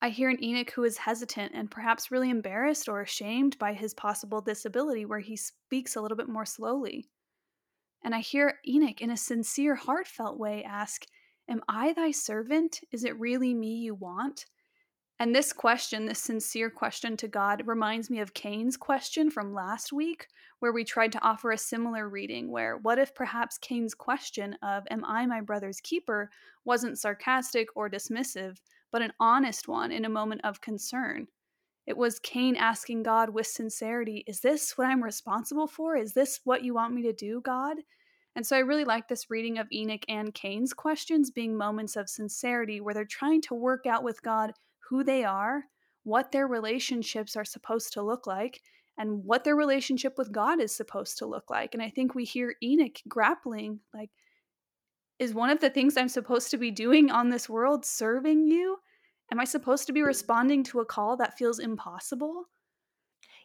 I 0.00 0.10
hear 0.10 0.28
an 0.28 0.42
Enoch 0.42 0.70
who 0.70 0.84
is 0.84 0.98
hesitant 0.98 1.52
and 1.54 1.70
perhaps 1.70 2.12
really 2.12 2.30
embarrassed 2.30 2.88
or 2.88 3.00
ashamed 3.00 3.58
by 3.58 3.72
his 3.72 3.92
possible 3.92 4.40
disability, 4.40 5.04
where 5.04 5.18
he 5.18 5.36
speaks 5.36 5.96
a 5.96 6.00
little 6.00 6.16
bit 6.16 6.28
more 6.28 6.46
slowly. 6.46 7.08
And 8.04 8.14
I 8.14 8.20
hear 8.20 8.60
Enoch 8.68 9.00
in 9.00 9.10
a 9.10 9.16
sincere, 9.16 9.74
heartfelt 9.74 10.38
way 10.38 10.62
ask, 10.62 11.04
Am 11.48 11.60
I 11.68 11.92
thy 11.92 12.12
servant? 12.12 12.80
Is 12.92 13.02
it 13.02 13.18
really 13.18 13.52
me 13.52 13.78
you 13.78 13.94
want? 13.96 14.46
And 15.18 15.34
this 15.34 15.50
question, 15.50 16.04
this 16.04 16.18
sincere 16.18 16.68
question 16.68 17.16
to 17.16 17.28
God, 17.28 17.66
reminds 17.66 18.10
me 18.10 18.20
of 18.20 18.34
Cain's 18.34 18.76
question 18.76 19.30
from 19.30 19.54
last 19.54 19.90
week, 19.90 20.28
where 20.58 20.72
we 20.72 20.84
tried 20.84 21.12
to 21.12 21.22
offer 21.22 21.52
a 21.52 21.58
similar 21.58 22.08
reading. 22.08 22.50
Where, 22.50 22.76
what 22.76 22.98
if 22.98 23.14
perhaps 23.14 23.56
Cain's 23.56 23.94
question 23.94 24.54
of, 24.62 24.84
Am 24.90 25.04
I 25.06 25.24
my 25.24 25.40
brother's 25.40 25.80
keeper, 25.80 26.30
wasn't 26.66 26.98
sarcastic 26.98 27.68
or 27.74 27.88
dismissive, 27.88 28.58
but 28.92 29.00
an 29.00 29.12
honest 29.18 29.68
one 29.68 29.90
in 29.90 30.04
a 30.04 30.10
moment 30.10 30.42
of 30.44 30.60
concern? 30.60 31.28
It 31.86 31.96
was 31.96 32.18
Cain 32.18 32.54
asking 32.54 33.04
God 33.04 33.30
with 33.30 33.46
sincerity, 33.46 34.22
Is 34.26 34.40
this 34.40 34.76
what 34.76 34.88
I'm 34.88 35.02
responsible 35.02 35.66
for? 35.66 35.96
Is 35.96 36.12
this 36.12 36.40
what 36.44 36.62
you 36.62 36.74
want 36.74 36.92
me 36.92 37.02
to 37.02 37.14
do, 37.14 37.40
God? 37.40 37.78
And 38.34 38.46
so 38.46 38.54
I 38.54 38.60
really 38.60 38.84
like 38.84 39.08
this 39.08 39.30
reading 39.30 39.56
of 39.56 39.66
Enoch 39.72 40.04
and 40.10 40.34
Cain's 40.34 40.74
questions 40.74 41.30
being 41.30 41.56
moments 41.56 41.96
of 41.96 42.10
sincerity 42.10 42.82
where 42.82 42.92
they're 42.92 43.06
trying 43.06 43.40
to 43.42 43.54
work 43.54 43.86
out 43.86 44.04
with 44.04 44.22
God 44.22 44.52
who 44.88 45.04
they 45.04 45.24
are, 45.24 45.64
what 46.04 46.32
their 46.32 46.46
relationships 46.46 47.36
are 47.36 47.44
supposed 47.44 47.92
to 47.92 48.02
look 48.02 48.26
like, 48.26 48.60
and 48.98 49.24
what 49.24 49.44
their 49.44 49.56
relationship 49.56 50.16
with 50.16 50.32
God 50.32 50.60
is 50.60 50.74
supposed 50.74 51.18
to 51.18 51.26
look 51.26 51.50
like. 51.50 51.74
And 51.74 51.82
I 51.82 51.90
think 51.90 52.14
we 52.14 52.24
hear 52.24 52.54
Enoch 52.62 52.98
grappling 53.08 53.80
like, 53.92 54.10
is 55.18 55.34
one 55.34 55.50
of 55.50 55.60
the 55.60 55.70
things 55.70 55.96
I'm 55.96 56.08
supposed 56.08 56.50
to 56.50 56.58
be 56.58 56.70
doing 56.70 57.10
on 57.10 57.30
this 57.30 57.48
world 57.48 57.84
serving 57.84 58.48
you? 58.48 58.78
Am 59.32 59.40
I 59.40 59.44
supposed 59.44 59.86
to 59.86 59.92
be 59.92 60.02
responding 60.02 60.62
to 60.64 60.80
a 60.80 60.86
call 60.86 61.16
that 61.16 61.36
feels 61.36 61.58
impossible? 61.58 62.44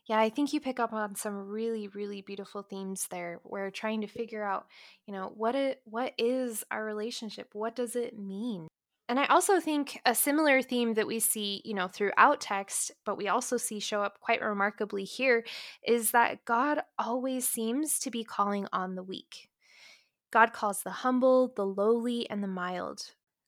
Yeah, 0.07 0.19
I 0.19 0.29
think 0.29 0.51
you 0.51 0.59
pick 0.59 0.79
up 0.79 0.93
on 0.93 1.15
some 1.15 1.35
really, 1.35 1.87
really 1.87 2.21
beautiful 2.21 2.63
themes 2.63 3.07
there. 3.09 3.39
We're 3.43 3.69
trying 3.69 4.01
to 4.01 4.07
figure 4.07 4.43
out, 4.43 4.65
you 5.05 5.13
know, 5.13 5.31
what 5.35 5.55
it 5.55 5.81
what 5.85 6.13
is 6.17 6.63
our 6.71 6.83
relationship? 6.83 7.49
What 7.53 7.75
does 7.75 7.95
it 7.95 8.17
mean? 8.17 8.67
And 9.11 9.19
I 9.19 9.25
also 9.25 9.59
think 9.59 9.99
a 10.05 10.15
similar 10.15 10.61
theme 10.61 10.93
that 10.93 11.05
we 11.05 11.19
see, 11.19 11.61
you 11.65 11.73
know, 11.73 11.89
throughout 11.89 12.39
text, 12.39 12.93
but 13.05 13.17
we 13.17 13.27
also 13.27 13.57
see 13.57 13.81
show 13.81 14.01
up 14.01 14.21
quite 14.21 14.41
remarkably 14.41 15.03
here 15.03 15.43
is 15.85 16.11
that 16.11 16.45
God 16.45 16.79
always 16.97 17.45
seems 17.45 17.99
to 17.99 18.09
be 18.09 18.23
calling 18.23 18.67
on 18.71 18.95
the 18.95 19.03
weak. 19.03 19.49
God 20.31 20.53
calls 20.53 20.83
the 20.83 20.91
humble, 20.91 21.51
the 21.57 21.65
lowly, 21.65 22.29
and 22.29 22.41
the 22.41 22.47
mild. 22.47 23.01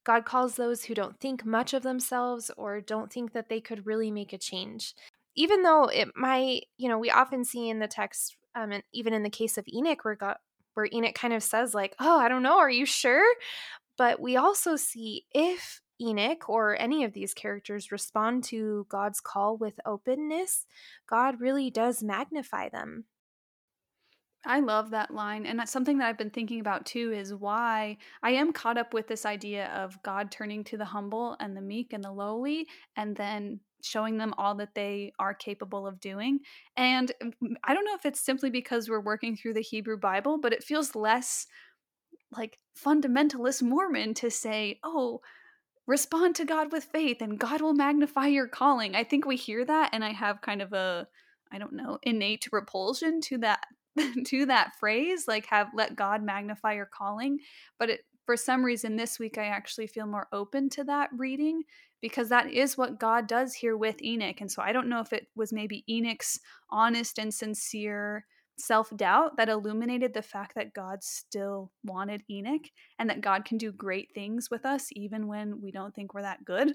God 0.03 0.25
calls 0.25 0.57
those 0.57 0.83
who 0.83 0.93
don't 0.93 1.17
think 1.21 1.45
much 1.45 1.73
of 1.73 1.81
themselves 1.81 2.51
or 2.57 2.81
don't 2.81 3.09
think 3.09 3.31
that 3.31 3.47
they 3.47 3.61
could 3.61 3.87
really 3.87 4.11
make 4.11 4.33
a 4.33 4.37
change. 4.37 4.93
Even 5.33 5.63
though 5.63 5.85
it 5.85 6.09
might, 6.13 6.65
you 6.77 6.89
know, 6.89 6.97
we 6.97 7.09
often 7.09 7.45
see 7.45 7.69
in 7.69 7.79
the 7.79 7.87
text, 7.87 8.35
um, 8.53 8.73
and 8.73 8.83
even 8.91 9.13
in 9.13 9.23
the 9.23 9.29
case 9.29 9.57
of 9.57 9.63
Enoch, 9.73 10.03
where 10.03 10.15
God, 10.15 10.35
where 10.73 10.89
Enoch 10.91 11.15
kind 11.15 11.33
of 11.33 11.41
says, 11.41 11.73
like, 11.73 11.95
oh, 12.01 12.19
I 12.19 12.27
don't 12.27 12.43
know, 12.43 12.59
are 12.59 12.69
you 12.69 12.85
sure? 12.85 13.23
But 13.97 14.19
we 14.19 14.35
also 14.35 14.75
see 14.75 15.25
if 15.31 15.81
Enoch 16.01 16.49
or 16.49 16.79
any 16.79 17.03
of 17.03 17.13
these 17.13 17.33
characters 17.33 17.91
respond 17.91 18.43
to 18.45 18.85
God's 18.89 19.21
call 19.21 19.57
with 19.57 19.79
openness, 19.85 20.65
God 21.07 21.39
really 21.39 21.69
does 21.69 22.03
magnify 22.03 22.69
them. 22.69 23.05
I 24.45 24.59
love 24.59 24.89
that 24.89 25.13
line. 25.13 25.45
And 25.45 25.57
that's 25.57 25.71
something 25.71 25.99
that 25.99 26.07
I've 26.07 26.17
been 26.17 26.29
thinking 26.29 26.59
about 26.59 26.85
too 26.85 27.13
is 27.13 27.33
why 27.33 27.97
I 28.21 28.31
am 28.31 28.51
caught 28.51 28.77
up 28.77 28.93
with 28.93 29.07
this 29.07 29.25
idea 29.25 29.67
of 29.67 30.01
God 30.03 30.31
turning 30.31 30.65
to 30.65 30.77
the 30.77 30.85
humble 30.85 31.37
and 31.39 31.55
the 31.55 31.61
meek 31.61 31.93
and 31.93 32.03
the 32.03 32.11
lowly 32.11 32.67
and 32.97 33.15
then 33.15 33.61
showing 33.81 34.17
them 34.17 34.33
all 34.37 34.55
that 34.55 34.75
they 34.75 35.13
are 35.19 35.33
capable 35.33 35.87
of 35.87 35.99
doing. 35.99 36.39
And 36.75 37.11
mm, 37.21 37.53
I 37.63 37.73
don't 37.73 37.85
know 37.85 37.95
if 37.95 38.05
it's 38.05 38.19
simply 38.19 38.49
because 38.49 38.89
we're 38.89 38.99
working 38.99 39.35
through 39.35 39.53
the 39.53 39.61
Hebrew 39.61 39.97
Bible, 39.97 40.39
but 40.41 40.53
it 40.53 40.63
feels 40.63 40.95
less 40.95 41.47
like 42.37 42.57
fundamentalist 42.83 43.61
Mormon 43.61 44.13
to 44.15 44.29
say, 44.29 44.79
oh, 44.83 45.21
respond 45.85 46.35
to 46.35 46.45
God 46.45 46.71
with 46.71 46.85
faith 46.85 47.21
and 47.21 47.39
God 47.39 47.61
will 47.61 47.73
magnify 47.73 48.27
your 48.27 48.47
calling. 48.47 48.95
I 48.95 49.03
think 49.03 49.25
we 49.25 49.35
hear 49.35 49.65
that 49.65 49.89
and 49.93 50.03
I 50.03 50.11
have 50.11 50.41
kind 50.41 50.61
of 50.61 50.73
a 50.73 51.07
I 51.51 51.59
don't 51.59 51.73
know, 51.73 51.99
innate 52.01 52.47
repulsion 52.51 53.21
to 53.21 53.37
that 53.39 53.65
to 54.25 54.45
that 54.47 54.71
phrase 54.79 55.25
like 55.27 55.45
have 55.47 55.67
let 55.75 55.95
God 55.95 56.23
magnify 56.23 56.73
your 56.73 56.89
calling, 56.91 57.39
but 57.77 57.89
it 57.89 58.01
for 58.25 58.37
some 58.37 58.63
reason 58.63 58.95
this 58.95 59.19
week 59.19 59.37
I 59.37 59.45
actually 59.45 59.87
feel 59.87 60.07
more 60.07 60.27
open 60.31 60.69
to 60.71 60.83
that 60.85 61.09
reading 61.15 61.63
because 62.01 62.29
that 62.29 62.51
is 62.51 62.77
what 62.77 62.99
God 62.99 63.27
does 63.27 63.53
here 63.53 63.77
with 63.77 64.01
Enoch. 64.01 64.41
And 64.41 64.51
so 64.51 64.61
I 64.61 64.71
don't 64.71 64.89
know 64.89 64.99
if 64.99 65.13
it 65.13 65.27
was 65.35 65.53
maybe 65.53 65.83
Enoch's 65.89 66.39
honest 66.69 67.17
and 67.17 67.33
sincere 67.33 68.25
self 68.57 68.95
doubt 68.95 69.37
that 69.37 69.49
illuminated 69.49 70.13
the 70.13 70.21
fact 70.21 70.55
that 70.55 70.73
God 70.73 71.03
still 71.03 71.71
wanted 71.83 72.23
Enoch 72.29 72.69
and 72.99 73.09
that 73.09 73.21
God 73.21 73.45
can 73.45 73.57
do 73.57 73.71
great 73.71 74.09
things 74.13 74.49
with 74.51 74.65
us 74.65 74.87
even 74.91 75.27
when 75.27 75.61
we 75.61 75.71
don't 75.71 75.93
think 75.93 76.13
we're 76.13 76.21
that 76.21 76.45
good. 76.45 76.73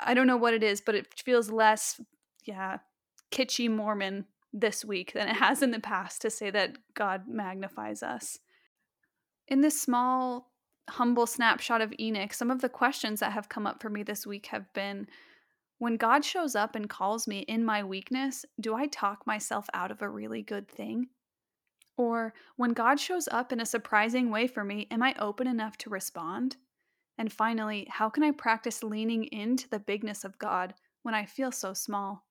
I 0.00 0.14
don't 0.14 0.26
know 0.26 0.36
what 0.36 0.54
it 0.54 0.62
is, 0.62 0.80
but 0.80 0.94
it 0.94 1.12
feels 1.24 1.50
less, 1.50 2.00
yeah, 2.44 2.78
kitschy 3.32 3.70
Mormon 3.70 4.26
this 4.52 4.84
week 4.84 5.12
than 5.12 5.28
it 5.28 5.36
has 5.36 5.62
in 5.62 5.72
the 5.72 5.80
past 5.80 6.22
to 6.22 6.30
say 6.30 6.50
that 6.50 6.78
God 6.94 7.22
magnifies 7.28 8.02
us. 8.02 8.38
In 9.48 9.60
this 9.60 9.80
small, 9.80 10.52
humble 10.88 11.26
snapshot 11.26 11.80
of 11.80 11.92
Enoch, 11.98 12.32
some 12.32 12.50
of 12.50 12.60
the 12.60 12.68
questions 12.68 13.20
that 13.20 13.32
have 13.32 13.48
come 13.48 13.66
up 13.66 13.82
for 13.82 13.90
me 13.90 14.02
this 14.02 14.26
week 14.26 14.46
have 14.46 14.72
been 14.72 15.06
when 15.78 15.96
God 15.96 16.24
shows 16.24 16.54
up 16.54 16.74
and 16.76 16.88
calls 16.88 17.26
me 17.26 17.40
in 17.40 17.64
my 17.64 17.82
weakness, 17.84 18.44
do 18.60 18.74
I 18.74 18.86
talk 18.86 19.26
myself 19.26 19.68
out 19.72 19.90
of 19.90 20.02
a 20.02 20.08
really 20.08 20.42
good 20.42 20.68
thing? 20.68 21.08
Or 21.96 22.34
when 22.56 22.72
God 22.72 22.98
shows 23.00 23.28
up 23.28 23.52
in 23.52 23.60
a 23.60 23.66
surprising 23.66 24.30
way 24.30 24.46
for 24.46 24.64
me, 24.64 24.86
am 24.90 25.02
I 25.02 25.14
open 25.18 25.46
enough 25.46 25.76
to 25.78 25.90
respond? 25.90 26.56
And 27.18 27.32
finally, 27.32 27.86
how 27.90 28.10
can 28.10 28.22
I 28.22 28.32
practice 28.32 28.82
leaning 28.82 29.24
into 29.24 29.68
the 29.68 29.80
bigness 29.80 30.24
of 30.24 30.38
God 30.38 30.74
when 31.02 31.14
I 31.14 31.26
feel 31.26 31.52
so 31.52 31.74
small? 31.74 32.26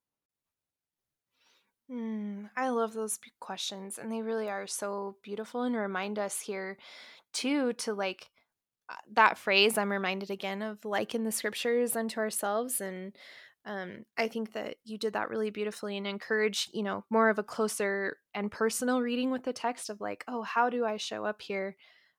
Mm, 1.90 2.50
I 2.56 2.70
love 2.70 2.94
those 2.94 3.20
questions, 3.40 3.98
and 3.98 4.12
they 4.12 4.22
really 4.22 4.50
are 4.50 4.68
so 4.68 5.18
beautiful 5.24 5.64
and 5.64 5.76
remind 5.76 6.20
us 6.20 6.42
here, 6.42 6.78
too, 7.34 7.74
to 7.74 7.94
like 7.94 8.30
that 9.14 9.38
phrase, 9.38 9.78
I'm 9.78 9.92
reminded 9.92 10.32
again 10.32 10.62
of 10.62 10.84
liken 10.86 11.24
the 11.24 11.32
scriptures 11.32 11.96
unto 11.96 12.20
ourselves. 12.20 12.82
And 12.82 13.16
um, 13.66 14.06
I 14.18 14.28
think 14.28 14.54
that 14.54 14.76
you 14.86 14.98
did 14.98 15.14
that 15.14 15.30
really 15.30 15.50
beautifully 15.50 15.98
and 15.98 16.08
encourage, 16.08 16.70
you 16.74 16.84
know, 16.84 17.04
more 17.10 17.30
of 17.30 17.40
a 17.40 17.44
closer 17.44 18.18
and 18.34 18.52
personal 18.52 19.02
reading 19.02 19.32
with 19.32 19.44
the 19.44 19.54
text 19.54 19.90
of 19.90 20.00
like, 20.00 20.24
oh, 20.28 20.42
how 20.44 20.70
do 20.70 20.86
I 20.86 20.98
show 20.98 21.26
up 21.26 21.42
here 21.42 21.76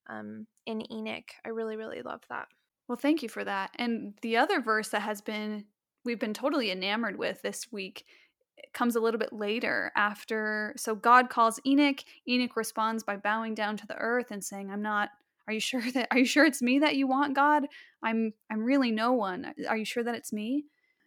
um, 0.08 0.46
in 0.66 0.90
Enoch? 0.92 1.30
I 1.44 1.50
really, 1.50 1.76
really 1.76 2.02
love 2.02 2.22
that. 2.28 2.48
Well, 2.86 2.96
thank 2.96 3.22
you 3.22 3.28
for 3.28 3.44
that. 3.44 3.70
And 3.76 4.14
the 4.22 4.36
other 4.36 4.60
verse 4.60 4.88
that 4.90 5.02
has 5.02 5.20
been, 5.20 5.64
we've 6.04 6.20
been 6.20 6.34
totally 6.34 6.70
enamored 6.70 7.18
with 7.18 7.40
this 7.42 7.70
week 7.72 8.04
comes 8.74 8.96
a 8.96 9.00
little 9.00 9.20
bit 9.20 9.32
later 9.32 9.92
after 9.96 10.74
so 10.76 10.94
god 10.94 11.30
calls 11.30 11.60
enoch 11.64 12.00
enoch 12.28 12.56
responds 12.56 13.04
by 13.04 13.16
bowing 13.16 13.54
down 13.54 13.76
to 13.76 13.86
the 13.86 13.96
earth 13.96 14.30
and 14.30 14.42
saying 14.42 14.68
i'm 14.70 14.82
not 14.82 15.10
are 15.48 15.54
you 15.54 15.60
sure 15.60 15.80
that 15.94 16.08
are 16.10 16.18
you 16.18 16.24
sure 16.24 16.44
it's 16.44 16.62
me 16.62 16.78
that 16.78 16.96
you 16.96 17.08
want, 17.08 17.34
God? 17.34 17.66
I'm 18.02 18.32
I'm 18.50 18.62
really 18.62 18.92
no 18.92 19.12
one. 19.12 19.46
Uh, 19.46 19.68
are 19.68 19.76
you 19.76 19.84
sure 19.84 20.04
that 20.04 20.14
it's 20.14 20.32
me? 20.32 20.66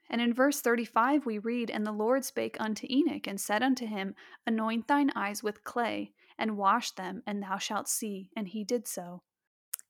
And 0.10 0.20
in 0.20 0.34
verse 0.34 0.60
35 0.60 1.26
we 1.26 1.38
read, 1.38 1.70
And 1.70 1.86
the 1.86 1.94
Lord 1.94 2.26
spake 2.26 2.58
unto 2.60 2.86
Enoch, 2.90 3.28
and 3.28 3.40
said 3.40 3.64
unto 3.64 3.86
him, 3.86 4.14
Anoint 4.46 4.88
thine 4.88 5.12
eyes 5.16 5.42
with 5.42 5.64
clay, 5.64 6.12
and 6.38 6.58
wash 6.58 6.92
them, 6.92 7.24
and 7.26 7.42
thou 7.42 7.58
shalt 7.58 7.88
see. 7.88 8.30
And 8.36 8.50
he 8.50 8.66
did 8.66 8.88
so. 8.88 9.22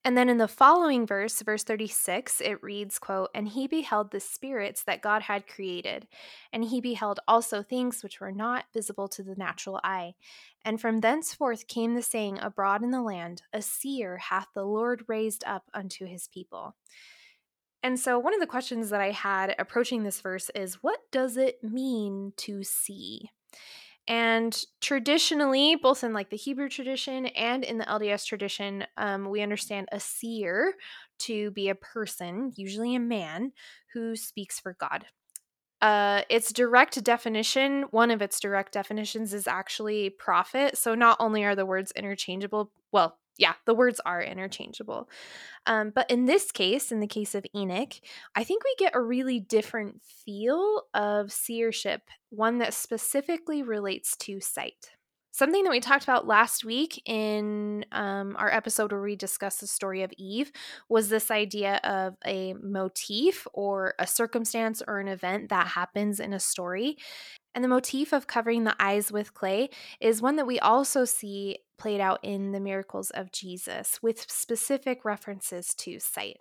And 0.04 0.18
then 0.18 0.30
in 0.30 0.38
the 0.38 0.48
following 0.48 1.06
verse, 1.06 1.42
verse 1.44 1.64
36, 1.64 2.42
it 2.42 2.64
reads, 2.64 2.98
quote, 2.98 3.30
And 3.36 3.48
he 3.48 3.68
beheld 3.68 4.10
the 4.10 4.20
spirits 4.20 4.84
that 4.84 5.04
God 5.04 5.24
had 5.24 5.48
created, 5.48 6.08
and 6.52 6.64
he 6.64 6.82
beheld 6.82 7.20
also 7.28 7.62
things 7.62 8.02
which 8.02 8.20
were 8.20 8.32
not 8.32 8.66
visible 8.74 9.08
to 9.10 9.22
the 9.22 9.36
natural 9.36 9.80
eye. 9.84 10.16
And 10.66 10.82
from 10.82 11.02
thenceforth 11.02 11.68
came 11.68 11.94
the 11.94 12.02
saying 12.02 12.40
abroad 12.40 12.82
in 12.82 12.90
the 12.90 13.02
land, 13.02 13.44
A 13.54 13.62
seer 13.62 14.18
hath 14.18 14.48
the 14.56 14.66
Lord 14.66 15.04
raised 15.08 15.44
up 15.46 15.70
unto 15.72 16.06
his 16.06 16.28
people. 16.28 16.76
And 17.84 18.00
so, 18.00 18.18
one 18.18 18.34
of 18.34 18.40
the 18.40 18.48
questions 18.48 18.90
that 18.90 19.02
I 19.02 19.12
had 19.12 19.56
approaching 19.60 20.04
this 20.04 20.22
verse 20.22 20.50
is, 20.56 20.82
What 20.82 21.00
does 21.12 21.38
it 21.38 21.64
mean 21.64 22.34
to 22.38 22.64
see? 22.64 23.30
And 24.12 24.62
traditionally, 24.82 25.78
both 25.78 26.04
in 26.04 26.12
like 26.12 26.30
the 26.30 26.36
Hebrew 26.36 26.68
tradition 26.68 27.28
and 27.28 27.64
in 27.64 27.78
the 27.78 27.86
LDS 27.86 28.26
tradition, 28.26 28.86
um, 28.98 29.30
we 29.30 29.42
understand 29.42 29.88
a 29.94 30.02
seer 30.02 30.74
to 31.20 31.50
be 31.52 31.70
a 31.70 31.76
person, 31.76 32.52
usually 32.58 32.94
a 32.94 33.00
man, 33.00 33.54
who 33.94 34.18
speaks 34.18 34.60
for 34.60 34.76
God. 34.78 35.06
Uh, 35.82 36.24
its 36.30 36.52
direct 36.52 37.02
definition, 37.06 37.84
one 37.92 38.12
of 38.12 38.22
its 38.22 38.42
direct 38.42 38.74
definitions 38.74 39.34
is 39.34 39.48
actually 39.48 40.10
prophet. 40.10 40.78
So 40.78 40.94
not 40.94 41.16
only 41.22 41.46
are 41.46 41.56
the 41.56 41.66
words 41.66 41.94
interchangeable, 41.94 42.70
well, 42.92 43.18
yeah, 43.42 43.54
the 43.66 43.74
words 43.74 44.00
are 44.06 44.22
interchangeable. 44.22 45.10
Um, 45.66 45.92
but 45.94 46.10
in 46.12 46.26
this 46.26 46.52
case, 46.52 46.92
in 46.92 47.00
the 47.00 47.08
case 47.08 47.34
of 47.34 47.44
Enoch, 47.56 47.94
I 48.36 48.44
think 48.44 48.64
we 48.64 48.76
get 48.78 48.96
a 48.96 49.02
really 49.02 49.40
different 49.40 50.02
feel 50.04 50.84
of 50.94 51.32
seership, 51.32 52.04
one 52.30 52.60
that 52.60 52.76
specifically 52.76 53.64
relates 53.64 54.16
to 54.18 54.40
sight. 54.40 54.92
Something 55.34 55.64
that 55.64 55.72
we 55.72 55.80
talked 55.80 56.04
about 56.04 56.28
last 56.28 56.66
week 56.66 57.02
in 57.06 57.86
um, 57.94 58.36
our 58.38 58.54
episode 58.54 58.92
where 58.92 59.02
we 59.02 59.16
discussed 59.16 59.62
the 59.62 59.68
story 59.68 60.04
of 60.04 60.12
Eve 60.18 60.52
was 60.90 61.10
this 61.10 61.32
idea 61.32 61.80
of 61.84 62.18
a 62.26 62.54
motif 62.62 63.48
or 63.54 63.96
a 63.98 64.06
circumstance 64.06 64.84
or 64.86 65.00
an 65.00 65.08
event 65.08 65.50
that 65.50 65.68
happens 65.68 66.20
in 66.20 66.34
a 66.34 66.40
story. 66.40 66.98
And 67.54 67.64
the 67.64 67.70
motif 67.70 68.14
of 68.14 68.28
covering 68.28 68.64
the 68.64 68.76
eyes 68.80 69.12
with 69.12 69.34
clay 69.34 69.70
is 70.00 70.22
one 70.22 70.38
that 70.38 70.48
we 70.48 70.60
also 70.60 71.04
see 71.06 71.60
played 71.78 72.00
out 72.00 72.20
in 72.24 72.52
the 72.52 72.60
miracles 72.60 73.10
of 73.12 73.32
Jesus 73.32 74.00
with 74.02 74.30
specific 74.32 75.04
references 75.04 75.74
to 75.76 76.00
sight. 76.00 76.38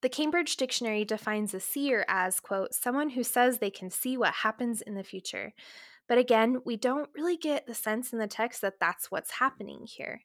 The 0.00 0.08
Cambridge 0.08 0.56
Dictionary 0.56 1.04
defines 1.04 1.52
a 1.52 1.60
seer 1.60 2.04
as, 2.08 2.38
quote, 2.38 2.72
someone 2.72 3.10
who 3.10 3.24
says 3.24 3.58
they 3.58 3.70
can 3.70 3.90
see 3.90 4.16
what 4.16 4.32
happens 4.34 4.80
in 4.80 4.94
the 4.94 5.02
future. 5.02 5.52
But 6.06 6.18
again, 6.18 6.58
we 6.64 6.76
don't 6.76 7.10
really 7.14 7.36
get 7.36 7.66
the 7.66 7.74
sense 7.74 8.12
in 8.12 8.18
the 8.20 8.28
text 8.28 8.60
that 8.62 8.80
that's 8.80 9.10
what's 9.10 9.32
happening 9.32 9.86
here. 9.86 10.22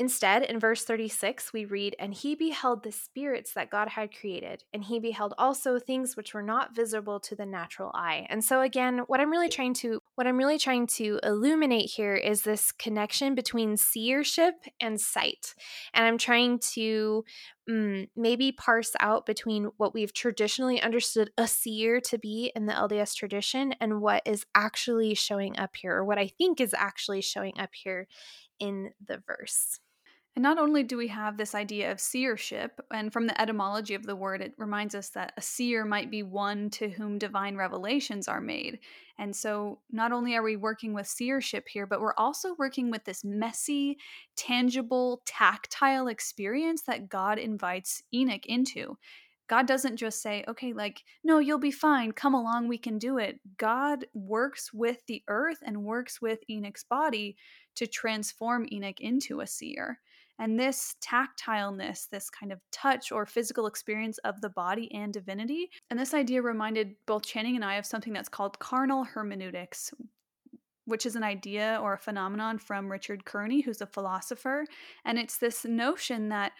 Instead, 0.00 0.44
in 0.44 0.60
verse 0.60 0.84
36, 0.84 1.52
we 1.52 1.64
read, 1.64 1.96
And 1.98 2.14
he 2.14 2.36
beheld 2.36 2.84
the 2.84 2.92
spirits 2.92 3.52
that 3.54 3.68
God 3.70 3.88
had 3.88 4.14
created, 4.14 4.62
and 4.72 4.84
he 4.84 5.00
beheld 5.00 5.34
also 5.36 5.80
things 5.80 6.16
which 6.16 6.32
were 6.32 6.42
not 6.42 6.74
visible 6.74 7.18
to 7.20 7.34
the 7.34 7.44
natural 7.44 7.90
eye. 7.94 8.24
And 8.30 8.44
so 8.44 8.60
again, 8.60 9.00
what 9.08 9.18
I'm 9.18 9.30
really 9.30 9.48
trying 9.48 9.74
to 9.74 10.00
what 10.14 10.28
I'm 10.28 10.36
really 10.36 10.58
trying 10.58 10.86
to 10.98 11.18
illuminate 11.24 11.90
here 11.90 12.14
is 12.14 12.42
this 12.42 12.70
connection 12.70 13.34
between 13.34 13.76
seership 13.76 14.54
and 14.80 15.00
sight. 15.00 15.54
And 15.92 16.06
I'm 16.06 16.18
trying 16.18 16.60
to 16.74 17.24
um, 17.68 18.06
maybe 18.14 18.52
parse 18.52 18.92
out 19.00 19.26
between 19.26 19.70
what 19.78 19.94
we've 19.94 20.14
traditionally 20.14 20.80
understood 20.80 21.30
a 21.36 21.48
seer 21.48 22.00
to 22.02 22.18
be 22.18 22.52
in 22.54 22.66
the 22.66 22.72
LDS 22.72 23.16
tradition 23.16 23.74
and 23.80 24.00
what 24.00 24.22
is 24.24 24.46
actually 24.54 25.14
showing 25.14 25.58
up 25.58 25.74
here, 25.74 25.96
or 25.96 26.04
what 26.04 26.18
I 26.18 26.28
think 26.28 26.60
is 26.60 26.72
actually 26.72 27.20
showing 27.20 27.58
up 27.58 27.70
here 27.74 28.06
in 28.60 28.92
the 29.04 29.20
verse. 29.26 29.80
And 30.38 30.44
not 30.44 30.58
only 30.60 30.84
do 30.84 30.96
we 30.96 31.08
have 31.08 31.36
this 31.36 31.52
idea 31.52 31.90
of 31.90 31.98
seership, 31.98 32.80
and 32.92 33.12
from 33.12 33.26
the 33.26 33.40
etymology 33.40 33.94
of 33.94 34.06
the 34.06 34.14
word, 34.14 34.40
it 34.40 34.54
reminds 34.56 34.94
us 34.94 35.08
that 35.08 35.32
a 35.36 35.42
seer 35.42 35.84
might 35.84 36.12
be 36.12 36.22
one 36.22 36.70
to 36.70 36.88
whom 36.88 37.18
divine 37.18 37.56
revelations 37.56 38.28
are 38.28 38.40
made. 38.40 38.78
And 39.18 39.34
so, 39.34 39.80
not 39.90 40.12
only 40.12 40.36
are 40.36 40.42
we 40.44 40.54
working 40.54 40.94
with 40.94 41.08
seership 41.08 41.66
here, 41.66 41.88
but 41.88 42.00
we're 42.00 42.14
also 42.16 42.54
working 42.56 42.88
with 42.88 43.02
this 43.02 43.24
messy, 43.24 43.98
tangible, 44.36 45.22
tactile 45.26 46.06
experience 46.06 46.82
that 46.82 47.08
God 47.08 47.40
invites 47.40 48.04
Enoch 48.14 48.46
into. 48.46 48.96
God 49.48 49.66
doesn't 49.66 49.96
just 49.96 50.22
say, 50.22 50.44
okay, 50.46 50.72
like, 50.72 51.02
no, 51.24 51.40
you'll 51.40 51.58
be 51.58 51.72
fine. 51.72 52.12
Come 52.12 52.34
along, 52.34 52.68
we 52.68 52.78
can 52.78 52.98
do 52.98 53.18
it. 53.18 53.40
God 53.56 54.06
works 54.14 54.72
with 54.72 55.04
the 55.06 55.24
earth 55.26 55.58
and 55.66 55.82
works 55.82 56.22
with 56.22 56.38
Enoch's 56.48 56.84
body 56.84 57.36
to 57.74 57.88
transform 57.88 58.68
Enoch 58.70 59.00
into 59.00 59.40
a 59.40 59.46
seer. 59.48 59.98
And 60.38 60.58
this 60.58 60.94
tactileness, 61.02 62.08
this 62.08 62.30
kind 62.30 62.52
of 62.52 62.60
touch 62.70 63.10
or 63.10 63.26
physical 63.26 63.66
experience 63.66 64.18
of 64.18 64.40
the 64.40 64.50
body 64.50 64.92
and 64.94 65.12
divinity, 65.12 65.70
and 65.90 65.98
this 65.98 66.14
idea 66.14 66.42
reminded 66.42 66.94
both 67.06 67.26
Channing 67.26 67.56
and 67.56 67.64
I 67.64 67.74
of 67.74 67.86
something 67.86 68.12
that's 68.12 68.28
called 68.28 68.58
carnal 68.58 69.04
hermeneutics, 69.04 69.92
which 70.84 71.06
is 71.06 71.16
an 71.16 71.24
idea 71.24 71.78
or 71.82 71.94
a 71.94 71.98
phenomenon 71.98 72.58
from 72.58 72.90
Richard 72.90 73.24
Kearney, 73.24 73.60
who's 73.60 73.80
a 73.80 73.86
philosopher. 73.86 74.64
And 75.04 75.18
it's 75.18 75.38
this 75.38 75.64
notion 75.64 76.28
that 76.30 76.52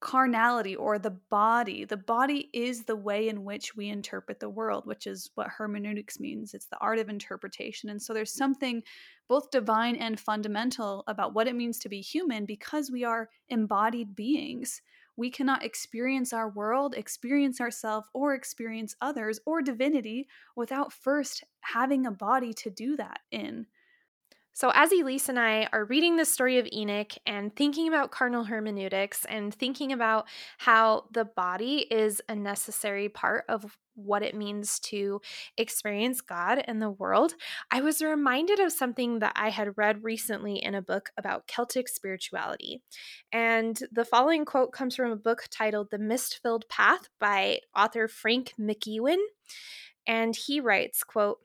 carnality 0.00 0.76
or 0.76 0.98
the 0.98 1.18
body. 1.30 1.84
The 1.84 1.96
body 1.96 2.50
is 2.52 2.84
the 2.84 2.96
way 2.96 3.28
in 3.28 3.44
which 3.44 3.74
we 3.74 3.88
interpret 3.88 4.40
the 4.40 4.50
world, 4.50 4.86
which 4.86 5.06
is 5.06 5.30
what 5.34 5.48
hermeneutics 5.48 6.20
means. 6.20 6.54
It's 6.54 6.66
the 6.66 6.78
art 6.78 6.98
of 6.98 7.08
interpretation. 7.08 7.88
And 7.88 8.00
so 8.00 8.12
there's 8.12 8.32
something 8.32 8.82
both 9.28 9.50
divine 9.50 9.96
and 9.96 10.20
fundamental 10.20 11.02
about 11.06 11.34
what 11.34 11.48
it 11.48 11.56
means 11.56 11.78
to 11.80 11.88
be 11.88 12.00
human 12.00 12.44
because 12.44 12.90
we 12.90 13.04
are 13.04 13.30
embodied 13.48 14.14
beings. 14.14 14.82
We 15.16 15.30
cannot 15.30 15.64
experience 15.64 16.32
our 16.32 16.50
world, 16.50 16.94
experience 16.94 17.60
ourselves, 17.60 18.06
or 18.12 18.34
experience 18.34 18.94
others 19.00 19.40
or 19.46 19.62
divinity 19.62 20.28
without 20.54 20.92
first 20.92 21.42
having 21.60 22.04
a 22.04 22.10
body 22.10 22.52
to 22.52 22.70
do 22.70 22.96
that 22.96 23.20
in. 23.30 23.66
So, 24.56 24.72
as 24.72 24.90
Elise 24.90 25.28
and 25.28 25.38
I 25.38 25.68
are 25.70 25.84
reading 25.84 26.16
the 26.16 26.24
story 26.24 26.58
of 26.58 26.66
Enoch 26.72 27.12
and 27.26 27.54
thinking 27.54 27.88
about 27.88 28.10
carnal 28.10 28.44
hermeneutics 28.44 29.26
and 29.26 29.52
thinking 29.52 29.92
about 29.92 30.26
how 30.56 31.04
the 31.12 31.26
body 31.26 31.86
is 31.90 32.22
a 32.26 32.34
necessary 32.34 33.10
part 33.10 33.44
of 33.50 33.76
what 33.96 34.22
it 34.22 34.34
means 34.34 34.78
to 34.78 35.20
experience 35.58 36.22
God 36.22 36.64
and 36.66 36.80
the 36.80 36.88
world, 36.88 37.34
I 37.70 37.82
was 37.82 38.00
reminded 38.00 38.58
of 38.58 38.72
something 38.72 39.18
that 39.18 39.34
I 39.36 39.50
had 39.50 39.76
read 39.76 40.02
recently 40.02 40.56
in 40.56 40.74
a 40.74 40.80
book 40.80 41.10
about 41.18 41.46
Celtic 41.46 41.86
spirituality. 41.86 42.80
And 43.32 43.78
the 43.92 44.06
following 44.06 44.46
quote 44.46 44.72
comes 44.72 44.96
from 44.96 45.10
a 45.10 45.16
book 45.16 45.48
titled 45.50 45.88
The 45.90 45.98
Mist 45.98 46.40
Filled 46.42 46.66
Path 46.70 47.10
by 47.20 47.60
author 47.76 48.08
Frank 48.08 48.54
MacEowen. 48.58 49.18
And 50.06 50.34
he 50.34 50.60
writes, 50.60 51.04
quote, 51.04 51.40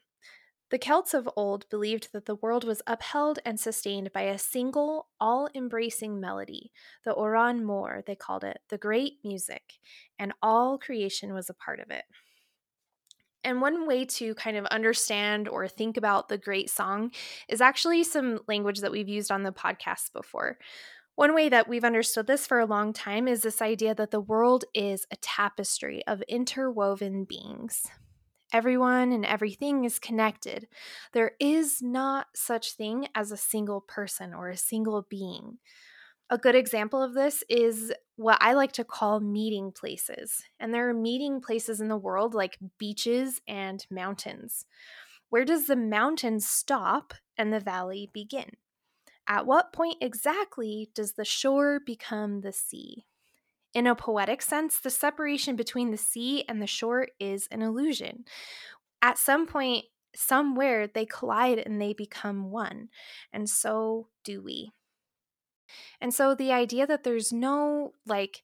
the 0.72 0.80
Celts 0.80 1.14
of 1.14 1.30
old 1.36 1.70
believed 1.70 2.14
that 2.14 2.26
the 2.26 2.36
world 2.36 2.64
was 2.64 2.82
upheld 2.88 3.40
and 3.46 3.60
sustained 3.60 4.14
by 4.14 4.22
a 4.22 4.38
single, 4.38 5.08
all 5.20 5.50
embracing 5.54 6.20
melody, 6.20 6.72
the 7.04 7.12
Oran 7.12 7.66
Mor, 7.66 8.04
they 8.08 8.16
called 8.16 8.46
it, 8.46 8.60
the 8.70 8.78
great 8.78 9.20
music, 9.22 9.74
and 10.18 10.34
all 10.42 10.78
creation 10.78 11.34
was 11.34 11.50
a 11.50 11.54
part 11.54 11.82
of 11.82 11.92
it. 11.92 12.06
And 13.44 13.60
one 13.60 13.86
way 13.86 14.06
to 14.06 14.34
kind 14.36 14.56
of 14.56 14.66
understand 14.68 15.50
or 15.50 15.68
think 15.68 15.98
about 15.98 16.30
the 16.30 16.38
great 16.38 16.70
song 16.70 17.12
is 17.50 17.60
actually 17.60 18.04
some 18.06 18.40
language 18.48 18.80
that 18.80 18.92
we've 18.92 19.10
used 19.10 19.32
on 19.32 19.44
the 19.44 19.52
podcast 19.52 20.14
before. 20.14 20.58
One 21.16 21.36
way 21.36 21.50
that 21.50 21.68
we've 21.68 21.84
understood 21.84 22.28
this 22.28 22.48
for 22.48 22.60
a 22.60 22.66
long 22.66 22.94
time 22.94 23.28
is 23.28 23.42
this 23.42 23.62
idea 23.62 23.94
that 23.96 24.12
the 24.12 24.22
world 24.22 24.64
is 24.74 25.06
a 25.12 25.18
tapestry 25.18 26.02
of 26.08 26.24
interwoven 26.30 27.26
beings. 27.26 27.88
Everyone 28.52 29.12
and 29.12 29.26
everything 29.26 29.86
is 29.86 29.98
connected. 29.98 30.68
There 31.14 31.32
is 31.40 31.82
not 31.82 32.28
such 32.36 32.74
thing 32.74 33.08
as 33.16 33.32
a 33.32 33.38
single 33.38 33.82
person 33.82 34.34
or 34.34 34.50
a 34.50 34.58
single 34.58 35.06
being. 35.10 35.60
A 36.30 36.38
good 36.38 36.56
example 36.56 37.02
of 37.02 37.14
this 37.14 37.44
is 37.50 37.94
what 38.16 38.38
I 38.42 38.54
like 38.54 38.72
to 38.74 38.84
call 38.84 39.20
meeting 39.20 39.72
places. 39.72 40.44
And 40.60 40.74
there 40.74 40.90
are 40.90 40.94
meeting 40.94 41.42
places 41.42 41.82
in 41.82 41.88
the 41.88 41.98
world 41.98 42.34
like 42.34 42.58
beaches 42.78 43.42
and 43.48 43.86
mountains. 43.90 44.66
Where 45.30 45.46
does 45.46 45.68
the 45.68 45.76
mountain 45.76 46.40
stop 46.40 47.14
and 47.38 47.54
the 47.54 47.60
valley 47.60 48.10
begin? 48.14 48.52
At 49.28 49.46
what 49.46 49.74
point 49.74 49.98
exactly 50.02 50.90
does 50.94 51.14
the 51.14 51.26
shore 51.26 51.80
become 51.80 52.42
the 52.42 52.52
sea? 52.52 53.06
In 53.74 53.88
a 53.88 53.96
poetic 53.96 54.42
sense, 54.42 54.80
the 54.80 54.90
separation 54.90 55.56
between 55.56 55.92
the 55.92 55.98
sea 55.98 56.44
and 56.48 56.62
the 56.62 56.68
shore 56.68 57.08
is 57.20 57.48
an 57.52 57.62
illusion. 57.62 58.26
At 59.02 59.18
some 59.18 59.48
point, 59.48 59.86
somewhere, 60.16 60.88
they 60.88 61.06
collide 61.06 61.60
and 61.60 61.82
they 61.82 61.94
become 61.94 62.52
one. 62.52 62.90
And 63.32 63.50
so 63.50 64.08
do 64.24 64.42
we. 64.42 64.72
And 66.02 66.14
so 66.14 66.36
the 66.36 66.52
idea 66.52 66.86
that 66.86 67.04
there's 67.04 67.32
no 67.32 67.94
like 68.06 68.44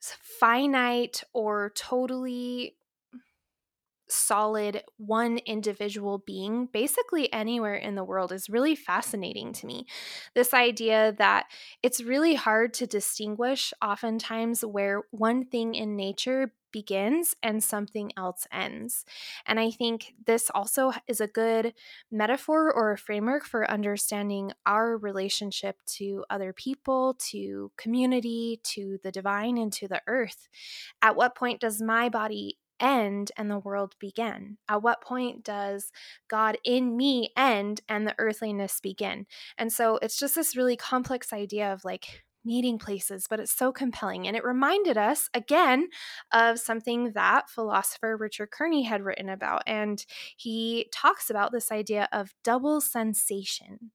finite 0.00 1.22
or 1.32 1.72
totally 1.74 2.76
solid 4.08 4.82
one 4.96 5.38
individual 5.38 6.18
being 6.18 6.66
basically 6.72 7.32
anywhere 7.32 7.74
in 7.74 7.94
the 7.94 8.04
world 8.04 8.32
is 8.32 8.48
really 8.48 8.74
fascinating 8.74 9.52
to 9.54 9.66
me. 9.66 9.86
This 10.34 10.54
idea 10.54 11.14
that 11.18 11.46
it's 11.82 12.02
really 12.02 12.34
hard 12.34 12.74
to 12.74 12.86
distinguish 12.86 13.72
oftentimes 13.82 14.64
where 14.64 15.02
one 15.10 15.44
thing 15.44 15.74
in 15.74 15.96
nature 15.96 16.52
begins 16.72 17.34
and 17.42 17.64
something 17.64 18.12
else 18.18 18.46
ends. 18.52 19.06
And 19.46 19.58
I 19.58 19.70
think 19.70 20.12
this 20.26 20.50
also 20.54 20.92
is 21.08 21.22
a 21.22 21.26
good 21.26 21.72
metaphor 22.10 22.70
or 22.70 22.92
a 22.92 22.98
framework 22.98 23.46
for 23.46 23.70
understanding 23.70 24.52
our 24.66 24.98
relationship 24.98 25.76
to 25.96 26.26
other 26.28 26.52
people, 26.52 27.14
to 27.30 27.72
community, 27.78 28.60
to 28.64 28.98
the 29.02 29.10
divine, 29.10 29.56
and 29.56 29.72
to 29.72 29.88
the 29.88 30.02
earth. 30.06 30.48
At 31.00 31.16
what 31.16 31.34
point 31.34 31.60
does 31.60 31.80
my 31.80 32.10
body 32.10 32.58
end 32.80 33.32
and 33.36 33.50
the 33.50 33.58
world 33.58 33.94
begin? 33.98 34.58
At 34.68 34.82
what 34.82 35.02
point 35.02 35.44
does 35.44 35.90
God 36.28 36.58
in 36.64 36.96
me 36.96 37.32
end 37.36 37.80
and 37.88 38.06
the 38.06 38.14
earthliness 38.18 38.80
begin? 38.80 39.26
And 39.58 39.72
so 39.72 39.98
it's 40.02 40.18
just 40.18 40.34
this 40.34 40.56
really 40.56 40.76
complex 40.76 41.32
idea 41.32 41.72
of 41.72 41.84
like 41.84 42.24
meeting 42.46 42.78
places, 42.78 43.26
but 43.28 43.40
it's 43.40 43.52
so 43.52 43.72
compelling. 43.72 44.26
And 44.26 44.36
it 44.36 44.44
reminded 44.44 44.96
us 44.96 45.28
again 45.34 45.88
of 46.32 46.58
something 46.58 47.12
that 47.12 47.50
philosopher 47.50 48.16
Richard 48.16 48.52
Kearney 48.52 48.84
had 48.84 49.02
written 49.02 49.28
about. 49.28 49.62
And 49.66 50.04
he 50.36 50.88
talks 50.92 51.28
about 51.28 51.52
this 51.52 51.72
idea 51.72 52.08
of 52.12 52.34
double 52.44 52.80
sensation. 52.80 53.90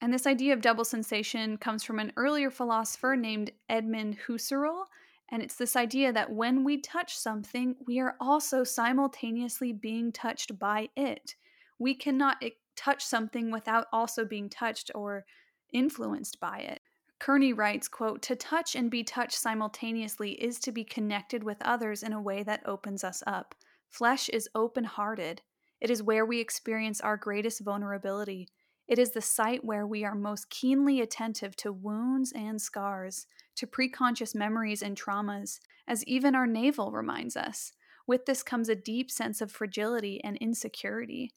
And 0.00 0.12
this 0.12 0.26
idea 0.26 0.52
of 0.52 0.60
double 0.60 0.84
sensation 0.84 1.56
comes 1.56 1.82
from 1.82 1.98
an 1.98 2.12
earlier 2.16 2.50
philosopher 2.50 3.16
named 3.16 3.52
Edmund 3.68 4.18
Husserl. 4.26 4.84
And 5.30 5.42
it's 5.42 5.56
this 5.56 5.76
idea 5.76 6.12
that 6.12 6.32
when 6.32 6.62
we 6.62 6.80
touch 6.80 7.16
something, 7.16 7.76
we 7.84 7.98
are 7.98 8.16
also 8.20 8.62
simultaneously 8.62 9.72
being 9.72 10.12
touched 10.12 10.58
by 10.58 10.88
it. 10.96 11.34
We 11.78 11.94
cannot 11.94 12.42
touch 12.76 13.04
something 13.04 13.50
without 13.50 13.86
also 13.92 14.24
being 14.24 14.48
touched 14.48 14.90
or 14.94 15.26
influenced 15.72 16.38
by 16.38 16.58
it. 16.58 16.80
Kearney 17.18 17.52
writes, 17.52 17.88
quote, 17.88 18.22
"To 18.22 18.36
touch 18.36 18.76
and 18.76 18.90
be 18.90 19.02
touched 19.02 19.38
simultaneously 19.38 20.32
is 20.32 20.60
to 20.60 20.70
be 20.70 20.84
connected 20.84 21.42
with 21.42 21.60
others 21.62 22.02
in 22.02 22.12
a 22.12 22.20
way 22.20 22.42
that 22.42 22.66
opens 22.66 23.02
us 23.02 23.22
up. 23.26 23.54
Flesh 23.88 24.28
is 24.28 24.48
open-hearted. 24.54 25.42
It 25.80 25.90
is 25.90 26.02
where 26.02 26.26
we 26.26 26.40
experience 26.40 27.00
our 27.00 27.16
greatest 27.16 27.60
vulnerability. 27.60 28.48
It 28.88 28.98
is 28.98 29.10
the 29.10 29.20
site 29.20 29.64
where 29.64 29.86
we 29.86 30.04
are 30.04 30.14
most 30.14 30.48
keenly 30.48 31.00
attentive 31.00 31.56
to 31.56 31.72
wounds 31.72 32.32
and 32.32 32.60
scars, 32.60 33.26
to 33.56 33.66
preconscious 33.66 34.34
memories 34.34 34.82
and 34.82 34.96
traumas, 34.96 35.58
as 35.88 36.04
even 36.04 36.34
our 36.34 36.46
navel 36.46 36.92
reminds 36.92 37.36
us. 37.36 37.72
With 38.06 38.26
this 38.26 38.42
comes 38.42 38.68
a 38.68 38.76
deep 38.76 39.10
sense 39.10 39.40
of 39.40 39.50
fragility 39.50 40.22
and 40.22 40.36
insecurity. 40.36 41.32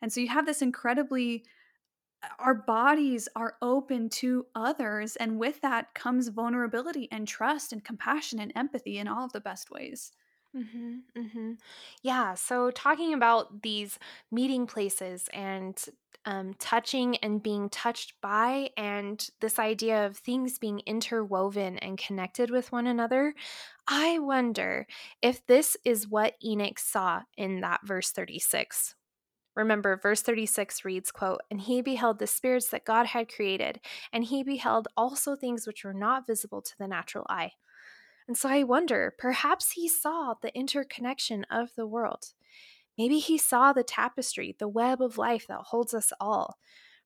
And 0.00 0.12
so 0.12 0.20
you 0.20 0.28
have 0.28 0.46
this 0.46 0.62
incredibly 0.62 1.44
uh, 2.22 2.28
our 2.38 2.54
bodies 2.54 3.28
are 3.36 3.56
open 3.60 4.08
to 4.08 4.46
others 4.54 5.16
and 5.16 5.38
with 5.38 5.60
that 5.60 5.92
comes 5.94 6.28
vulnerability 6.28 7.08
and 7.12 7.28
trust 7.28 7.72
and 7.72 7.84
compassion 7.84 8.40
and 8.40 8.52
empathy 8.56 8.96
in 8.96 9.06
all 9.06 9.26
of 9.26 9.32
the 9.32 9.40
best 9.40 9.70
ways 9.70 10.12
hmm 10.56 10.98
hmm 11.16 11.52
Yeah. 12.02 12.34
So, 12.34 12.70
talking 12.70 13.12
about 13.14 13.62
these 13.62 13.98
meeting 14.30 14.66
places 14.66 15.28
and 15.34 15.76
um, 16.24 16.54
touching 16.54 17.16
and 17.18 17.42
being 17.42 17.68
touched 17.70 18.14
by, 18.22 18.70
and 18.76 19.28
this 19.40 19.58
idea 19.58 20.06
of 20.06 20.16
things 20.16 20.58
being 20.58 20.80
interwoven 20.86 21.78
and 21.78 21.98
connected 21.98 22.50
with 22.50 22.72
one 22.72 22.86
another, 22.86 23.34
I 23.86 24.18
wonder 24.18 24.86
if 25.22 25.46
this 25.46 25.76
is 25.84 26.08
what 26.08 26.34
Enoch 26.44 26.78
saw 26.78 27.22
in 27.36 27.60
that 27.60 27.80
verse 27.86 28.10
36 28.12 28.94
Remember, 29.56 29.96
verse 29.96 30.22
36 30.22 30.84
reads, 30.84 31.10
quote, 31.12 31.40
And 31.50 31.60
he 31.60 31.82
beheld 31.82 32.18
the 32.18 32.26
spirits 32.26 32.68
that 32.70 32.84
God 32.86 33.06
had 33.06 33.32
created, 33.32 33.80
and 34.12 34.24
he 34.24 34.42
beheld 34.42 34.88
also 34.96 35.36
things 35.36 35.66
which 35.66 35.84
were 35.84 35.94
not 35.94 36.26
visible 36.26 36.62
to 36.62 36.74
the 36.78 36.88
natural 36.88 37.26
eye. 37.28 37.52
And 38.28 38.36
so 38.36 38.48
I 38.48 38.64
wonder, 38.64 39.14
perhaps 39.16 39.72
he 39.72 39.88
saw 39.88 40.34
the 40.34 40.56
interconnection 40.56 41.44
of 41.50 41.74
the 41.76 41.86
world. 41.86 42.32
Maybe 42.98 43.18
he 43.18 43.38
saw 43.38 43.72
the 43.72 43.84
tapestry, 43.84 44.56
the 44.58 44.68
web 44.68 45.00
of 45.00 45.18
life 45.18 45.46
that 45.48 45.66
holds 45.66 45.94
us 45.94 46.12
all. 46.20 46.58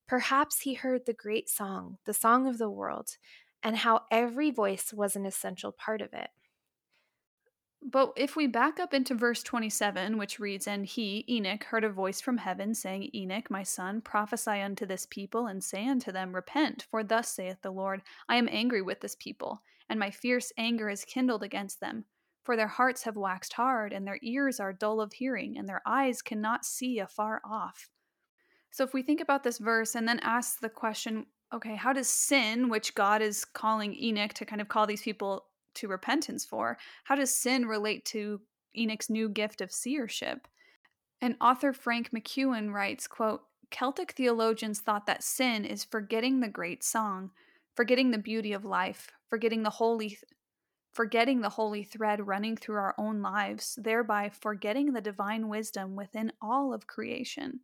Perhaps 0.07 0.61
he 0.61 0.75
heard 0.75 1.07
the 1.07 1.13
great 1.13 1.49
song, 1.49 1.99
the 2.05 2.15
song 2.15 2.47
of 2.47 2.59
the 2.59 2.71
world, 2.71 3.17
and 3.63 3.77
how 3.77 4.03
every 4.11 4.51
voice 4.51 4.93
was 4.93 5.15
an 5.15 5.27
essential 5.27 5.73
part 5.73 6.01
of 6.01 6.13
it. 6.13 6.31
But 7.83 8.13
if 8.17 8.37
we 8.37 8.47
back 8.47 8.79
up 8.79 8.93
into 8.93 9.15
verse 9.15 9.43
27, 9.43 10.19
which 10.19 10.39
reads, 10.39 10.67
And 10.67 10.85
he, 10.85 11.25
Enoch, 11.29 11.65
heard 11.65 11.85
a 11.85 11.91
voice 11.91 12.21
from 12.21 12.37
heaven, 12.37 12.75
saying, 12.75 13.11
Enoch, 13.15 13.51
my 13.51 13.63
son, 13.63 14.03
prophesy 14.03 14.61
unto 14.61 14.85
this 14.85 15.07
people, 15.07 15.47
and 15.47 15.65
say 15.65 15.87
unto 15.89 16.13
them, 16.13 16.35
Repent, 16.35 16.87
for 16.91 17.03
thus 17.03 17.31
saith 17.31 17.63
the 17.63 17.71
Lord, 17.71 18.03
I 18.29 18.37
am 18.37 18.49
angry 18.51 18.83
with 18.83 19.01
this 19.01 19.15
people, 19.15 19.63
and 19.91 20.01
my 20.01 20.11
fierce 20.11 20.53
anger 20.57 20.89
is 20.89 21.05
kindled 21.05 21.43
against 21.43 21.81
them. 21.81 22.07
For 22.45 22.57
their 22.57 22.69
hearts 22.69 23.03
have 23.03 23.17
waxed 23.17 23.53
hard, 23.53 23.93
and 23.93 24.07
their 24.07 24.19
ears 24.23 24.59
are 24.59 24.73
dull 24.73 25.03
of 25.03 25.13
hearing, 25.13 25.59
and 25.59 25.69
their 25.69 25.83
eyes 25.85 26.23
cannot 26.23 26.65
see 26.65 26.99
afar 26.99 27.43
off. 27.45 27.91
So 28.71 28.85
if 28.85 28.95
we 28.95 29.03
think 29.03 29.21
about 29.21 29.43
this 29.43 29.59
verse 29.59 29.95
and 29.95 30.09
then 30.09 30.21
ask 30.21 30.61
the 30.61 30.71
question, 30.71 31.27
okay, 31.53 31.77
how 31.77 31.93
does 31.93 32.09
sin, 32.09 32.71
which 32.71 32.95
God 32.95 33.21
is 33.21 33.45
calling 33.45 33.95
Enoch 33.95 34.33
to 34.35 34.47
kind 34.47 34.63
of 34.63 34.69
call 34.69 34.87
these 34.87 35.03
people 35.03 35.45
to 35.75 35.89
repentance 35.89 36.45
for. 36.45 36.79
How 37.05 37.15
does 37.15 37.35
sin 37.35 37.67
relate 37.67 38.05
to 38.07 38.41
Enoch's 38.77 39.11
new 39.11 39.29
gift 39.29 39.61
of 39.61 39.73
seership? 39.73 40.49
And 41.21 41.37
author 41.41 41.73
Frank 41.73 42.11
MacEowen 42.13 42.73
writes, 42.73 43.07
quote, 43.07 43.43
Celtic 43.71 44.13
theologians 44.13 44.81
thought 44.81 45.07
that 45.07 45.23
sin 45.23 45.65
is 45.65 45.85
forgetting 45.85 46.41
the 46.41 46.49
great 46.49 46.83
song, 46.83 47.31
forgetting 47.77 48.11
the 48.11 48.19
beauty 48.19 48.53
of 48.53 48.65
life, 48.65 49.13
forgetting 49.31 49.63
the 49.63 49.71
holy 49.71 50.19
forgetting 50.93 51.41
the 51.41 51.51
holy 51.51 51.85
thread 51.85 52.27
running 52.27 52.57
through 52.57 52.77
our 52.77 52.97
own 52.99 53.23
lives, 53.23 53.79
thereby 53.81 54.29
forgetting 54.29 54.93
the 54.93 55.01
divine 55.01 55.49
wisdom 55.49 55.95
within 55.95 56.33
all 56.43 56.75
of 56.75 56.89
creation. 56.89 57.61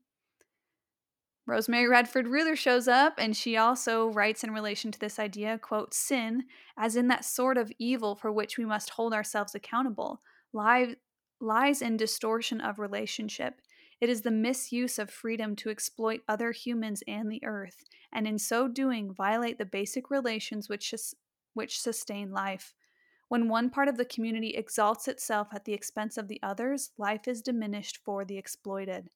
Rosemary 1.45 1.89
Radford 1.89 2.27
Ruether 2.27 2.57
shows 2.57 2.89
up 2.89 3.15
and 3.19 3.37
she 3.37 3.57
also 3.57 4.09
writes 4.09 4.43
in 4.43 4.51
relation 4.53 4.91
to 4.91 4.99
this 4.99 5.19
idea, 5.19 5.59
quote, 5.59 5.95
sin, 5.95 6.45
as 6.77 6.97
in 6.97 7.07
that 7.09 7.25
sort 7.25 7.57
of 7.57 7.73
evil 7.79 8.17
for 8.17 8.33
which 8.33 8.59
we 8.59 8.65
must 8.65 8.91
hold 8.91 9.13
ourselves 9.13 9.55
accountable, 9.55 10.23
lies, 10.53 10.95
lies 11.41 11.83
in 11.83 11.97
distortion 11.97 12.61
of 12.61 12.81
relationship. 12.81 13.61
It 14.01 14.09
is 14.09 14.23
the 14.23 14.31
misuse 14.31 14.99
of 14.99 15.09
freedom 15.09 15.57
to 15.57 15.71
exploit 15.71 16.21
other 16.29 16.53
humans 16.53 17.03
and 17.07 17.31
the 17.31 17.45
earth, 17.45 17.85
and 18.13 18.27
in 18.27 18.39
so 18.39 18.69
doing 18.69 19.15
violate 19.15 19.59
the 19.59 19.65
basic 19.65 20.11
relations 20.11 20.69
which, 20.69 20.93
which 21.57 21.81
sustain 21.81 22.31
life. 22.31 22.75
When 23.29 23.49
one 23.49 23.71
part 23.71 23.89
of 23.89 23.97
the 23.97 24.05
community 24.05 24.51
exalts 24.51 25.09
itself 25.09 25.49
at 25.53 25.65
the 25.65 25.73
expense 25.73 26.17
of 26.17 26.29
the 26.29 26.39
others, 26.43 26.91
life 26.97 27.27
is 27.27 27.43
diminished 27.43 27.99
for 28.05 28.25
the 28.25 28.39
exploited. 28.39 29.11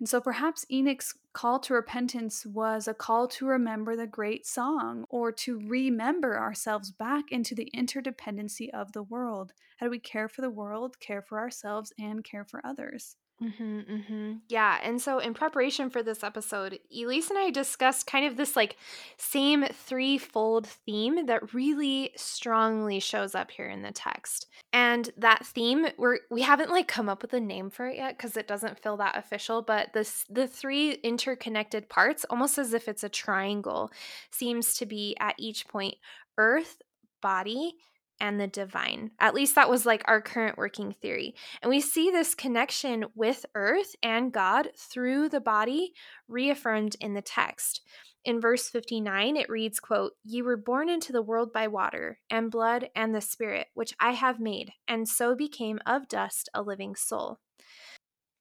And 0.00 0.08
so 0.08 0.20
perhaps 0.20 0.66
Enoch's 0.68 1.14
call 1.32 1.60
to 1.60 1.74
repentance 1.74 2.44
was 2.44 2.88
a 2.88 2.94
call 2.94 3.28
to 3.28 3.46
remember 3.46 3.94
the 3.94 4.08
great 4.08 4.44
song 4.44 5.04
or 5.08 5.30
to 5.30 5.60
remember 5.60 6.36
ourselves 6.36 6.90
back 6.90 7.30
into 7.30 7.54
the 7.54 7.70
interdependency 7.72 8.68
of 8.70 8.90
the 8.90 9.04
world. 9.04 9.52
How 9.76 9.86
do 9.86 9.90
we 9.90 10.00
care 10.00 10.28
for 10.28 10.40
the 10.40 10.50
world, 10.50 10.98
care 10.98 11.22
for 11.22 11.38
ourselves, 11.38 11.92
and 12.00 12.24
care 12.24 12.44
for 12.44 12.60
others? 12.66 13.16
Mm-hmm, 13.42 13.80
mm-hmm. 13.80 14.32
Yeah. 14.48 14.78
And 14.84 15.02
so, 15.02 15.18
in 15.18 15.34
preparation 15.34 15.90
for 15.90 16.00
this 16.00 16.22
episode, 16.22 16.78
Elise 16.94 17.28
and 17.28 17.38
I 17.38 17.50
discussed 17.50 18.06
kind 18.06 18.24
of 18.24 18.36
this 18.36 18.54
like 18.54 18.76
same 19.16 19.64
threefold 19.64 20.68
theme 20.68 21.26
that 21.26 21.52
really 21.52 22.12
strongly 22.16 23.00
shows 23.00 23.34
up 23.34 23.50
here 23.50 23.68
in 23.68 23.82
the 23.82 23.90
text. 23.90 24.46
And 24.72 25.10
that 25.16 25.44
theme, 25.44 25.88
we're 25.98 26.20
we 26.30 26.42
haven't 26.42 26.70
like 26.70 26.86
come 26.86 27.08
up 27.08 27.20
with 27.20 27.32
a 27.32 27.40
name 27.40 27.68
for 27.68 27.88
it 27.88 27.96
yet 27.96 28.16
because 28.16 28.36
it 28.36 28.46
doesn't 28.46 28.78
feel 28.80 28.96
that 28.98 29.18
official. 29.18 29.60
But 29.60 29.92
this 29.92 30.24
the 30.30 30.46
three 30.46 30.92
interconnected 30.92 31.88
parts, 31.88 32.24
almost 32.30 32.58
as 32.58 32.72
if 32.72 32.86
it's 32.86 33.02
a 33.02 33.08
triangle, 33.08 33.90
seems 34.30 34.74
to 34.74 34.86
be 34.86 35.16
at 35.18 35.34
each 35.36 35.66
point 35.66 35.96
earth, 36.38 36.80
body, 37.20 37.74
and 38.22 38.40
the 38.40 38.46
divine. 38.46 39.10
At 39.18 39.34
least 39.34 39.56
that 39.56 39.68
was 39.68 39.84
like 39.84 40.02
our 40.06 40.22
current 40.22 40.56
working 40.56 40.94
theory. 41.02 41.34
And 41.60 41.68
we 41.68 41.80
see 41.80 42.10
this 42.10 42.36
connection 42.36 43.06
with 43.16 43.44
earth 43.56 43.96
and 44.02 44.32
God 44.32 44.70
through 44.78 45.28
the 45.28 45.40
body 45.40 45.92
reaffirmed 46.28 46.96
in 47.00 47.14
the 47.14 47.20
text. 47.20 47.82
In 48.24 48.40
verse 48.40 48.68
59 48.68 49.36
it 49.36 49.50
reads 49.50 49.80
quote, 49.80 50.12
"Ye 50.22 50.40
were 50.40 50.56
born 50.56 50.88
into 50.88 51.12
the 51.12 51.20
world 51.20 51.52
by 51.52 51.66
water 51.66 52.20
and 52.30 52.52
blood 52.52 52.88
and 52.94 53.12
the 53.12 53.20
spirit 53.20 53.66
which 53.74 53.94
I 53.98 54.12
have 54.12 54.38
made, 54.38 54.72
and 54.86 55.08
so 55.08 55.34
became 55.34 55.80
of 55.84 56.06
dust 56.06 56.48
a 56.54 56.62
living 56.62 56.94
soul." 56.94 57.40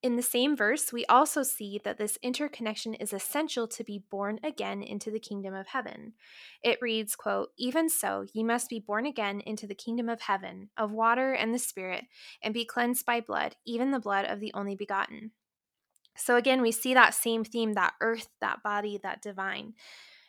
In 0.03 0.15
the 0.15 0.23
same 0.23 0.55
verse, 0.55 0.91
we 0.91 1.05
also 1.05 1.43
see 1.43 1.79
that 1.83 1.99
this 1.99 2.17
interconnection 2.23 2.95
is 2.95 3.13
essential 3.13 3.67
to 3.67 3.83
be 3.83 4.03
born 4.09 4.39
again 4.43 4.81
into 4.81 5.11
the 5.11 5.19
kingdom 5.19 5.53
of 5.53 5.67
heaven. 5.67 6.13
It 6.63 6.81
reads, 6.81 7.15
quote, 7.15 7.53
"Even 7.55 7.87
so, 7.87 8.25
ye 8.33 8.43
must 8.43 8.67
be 8.67 8.79
born 8.79 9.05
again 9.05 9.41
into 9.41 9.67
the 9.67 9.75
kingdom 9.75 10.09
of 10.09 10.21
heaven, 10.21 10.71
of 10.75 10.91
water 10.91 11.33
and 11.33 11.53
the 11.53 11.59
spirit, 11.59 12.05
and 12.41 12.51
be 12.51 12.65
cleansed 12.65 13.05
by 13.05 13.21
blood, 13.21 13.57
even 13.63 13.91
the 13.91 13.99
blood 13.99 14.25
of 14.25 14.39
the 14.39 14.51
only 14.55 14.75
begotten." 14.75 15.33
So 16.17 16.35
again, 16.35 16.63
we 16.63 16.71
see 16.71 16.95
that 16.95 17.13
same 17.13 17.43
theme, 17.43 17.73
that 17.73 17.93
earth, 18.01 18.29
that 18.39 18.63
body, 18.63 18.97
that 19.03 19.21
divine. 19.21 19.75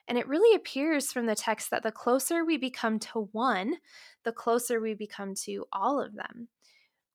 And 0.07 0.19
it 0.19 0.29
really 0.29 0.55
appears 0.55 1.13
from 1.13 1.27
the 1.27 1.35
text 1.35 1.71
that 1.71 1.83
the 1.83 1.93
closer 1.93 2.45
we 2.45 2.59
become 2.59 2.99
to 2.99 3.31
one, 3.33 3.79
the 4.25 4.33
closer 4.33 4.81
we 4.81 4.93
become 4.95 5.35
to 5.37 5.67
all 5.73 5.99
of 5.99 6.15
them. 6.15 6.49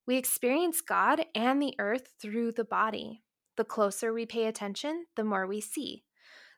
We 0.07 0.15
experience 0.15 0.79
God 0.79 1.25
and 1.35 1.61
the 1.61 1.75
earth 1.79 2.13
through 2.21 2.53
the 2.53 2.63
body. 2.63 3.23
The 3.57 3.65
closer 3.65 4.13
we 4.13 4.25
pay 4.25 4.45
attention, 4.45 5.07
the 5.17 5.25
more 5.25 5.45
we 5.45 5.59
see. 5.59 6.05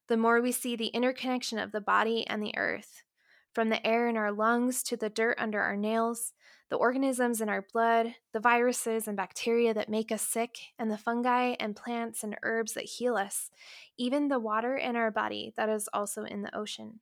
The 0.07 0.17
more 0.17 0.39
we 0.39 0.51
see 0.51 0.75
the 0.75 0.89
interconnection 0.89 1.57
of 1.57 1.71
the 1.71 1.81
body 1.81 2.27
and 2.27 2.43
the 2.43 2.55
earth. 2.55 3.01
From 3.55 3.69
the 3.69 3.85
air 3.85 4.07
in 4.07 4.17
our 4.17 4.31
lungs 4.31 4.83
to 4.83 4.95
the 4.95 5.09
dirt 5.09 5.35
under 5.39 5.59
our 5.61 5.75
nails, 5.75 6.33
the 6.69 6.75
organisms 6.75 7.41
in 7.41 7.49
our 7.49 7.65
blood, 7.73 8.13
the 8.33 8.39
viruses 8.39 9.07
and 9.07 9.17
bacteria 9.17 9.73
that 9.73 9.89
make 9.89 10.11
us 10.11 10.21
sick, 10.21 10.55
and 10.77 10.91
the 10.91 10.97
fungi 10.99 11.55
and 11.59 11.75
plants 11.75 12.23
and 12.23 12.37
herbs 12.43 12.73
that 12.73 12.83
heal 12.83 13.15
us, 13.15 13.49
even 13.97 14.27
the 14.27 14.37
water 14.37 14.75
in 14.75 14.95
our 14.95 15.09
body 15.09 15.53
that 15.57 15.69
is 15.69 15.89
also 15.91 16.23
in 16.23 16.43
the 16.43 16.55
ocean. 16.55 16.99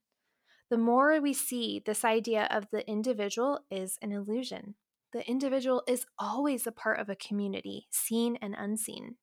The 0.70 0.78
more 0.78 1.20
we 1.20 1.34
see 1.34 1.84
this 1.86 2.06
idea 2.06 2.48
of 2.50 2.70
the 2.72 2.90
individual 2.90 3.60
is 3.70 3.98
an 4.02 4.14
illusion 4.14 4.76
the 5.14 5.28
individual 5.28 5.84
is 5.88 6.06
always 6.20 6.68
a 6.68 6.72
part 6.72 7.00
of 7.00 7.10
a 7.10 7.16
community, 7.16 7.88
seen 7.90 8.38
and 8.42 8.56
unseen. 8.58 9.16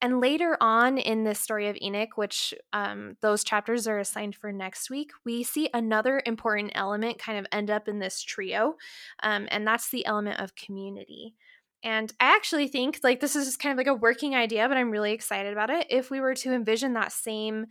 And 0.00 0.20
later 0.20 0.56
on 0.60 0.96
in 0.96 1.24
the 1.24 1.34
story 1.34 1.68
of 1.68 1.76
Enoch, 1.82 2.16
which 2.16 2.54
um, 2.72 3.16
those 3.20 3.42
chapters 3.42 3.88
are 3.88 3.98
assigned 3.98 4.36
for 4.36 4.52
next 4.52 4.90
week, 4.90 5.10
we 5.24 5.42
see 5.42 5.68
another 5.74 6.22
important 6.24 6.72
element 6.76 7.18
kind 7.18 7.38
of 7.38 7.46
end 7.50 7.68
up 7.68 7.88
in 7.88 7.98
this 7.98 8.22
trio, 8.22 8.76
um, 9.22 9.48
and 9.50 9.66
that's 9.66 9.90
the 9.90 10.06
element 10.06 10.40
of 10.40 10.54
community. 10.54 11.34
And 11.82 12.12
I 12.20 12.34
actually 12.34 12.68
think 12.68 13.00
like 13.02 13.20
this 13.20 13.36
is 13.36 13.46
just 13.46 13.60
kind 13.60 13.72
of 13.72 13.78
like 13.78 13.92
a 13.92 13.98
working 13.98 14.34
idea, 14.34 14.68
but 14.68 14.76
I'm 14.76 14.90
really 14.90 15.12
excited 15.12 15.52
about 15.52 15.70
it. 15.70 15.86
If 15.90 16.10
we 16.10 16.20
were 16.20 16.34
to 16.34 16.52
envision 16.52 16.94
that 16.94 17.12
same 17.12 17.66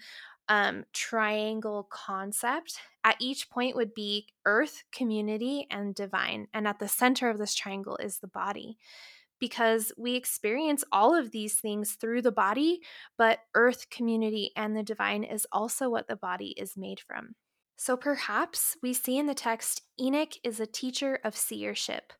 um, 0.49 0.85
triangle 0.93 1.87
concept, 1.89 2.79
at 3.03 3.17
each 3.19 3.49
point 3.49 3.75
would 3.75 3.93
be 3.93 4.27
earth, 4.45 4.83
community, 4.91 5.67
and 5.69 5.93
divine. 5.93 6.47
And 6.53 6.67
at 6.67 6.79
the 6.79 6.87
center 6.87 7.29
of 7.29 7.37
this 7.37 7.55
triangle 7.55 7.97
is 7.97 8.19
the 8.19 8.27
body 8.27 8.77
because 9.39 9.91
we 9.97 10.15
experience 10.15 10.83
all 10.91 11.13
of 11.13 11.31
these 11.31 11.55
things 11.55 11.91
through 11.93 12.21
the 12.21 12.31
body, 12.31 12.79
but 13.17 13.39
earth, 13.55 13.89
community, 13.89 14.51
and 14.55 14.75
the 14.75 14.83
divine 14.83 15.23
is 15.23 15.45
also 15.51 15.89
what 15.89 16.07
the 16.07 16.15
body 16.15 16.55
is 16.57 16.75
made 16.75 16.99
from. 16.99 17.35
So 17.75 17.95
perhaps 17.95 18.75
we 18.81 18.93
see 18.93 19.17
in 19.17 19.27
the 19.27 19.35
text 19.35 19.83
Enoch 20.01 20.33
is 20.43 20.59
a 20.59 20.65
teacher 20.65 21.19
of 21.23 21.37
seership, 21.37 22.13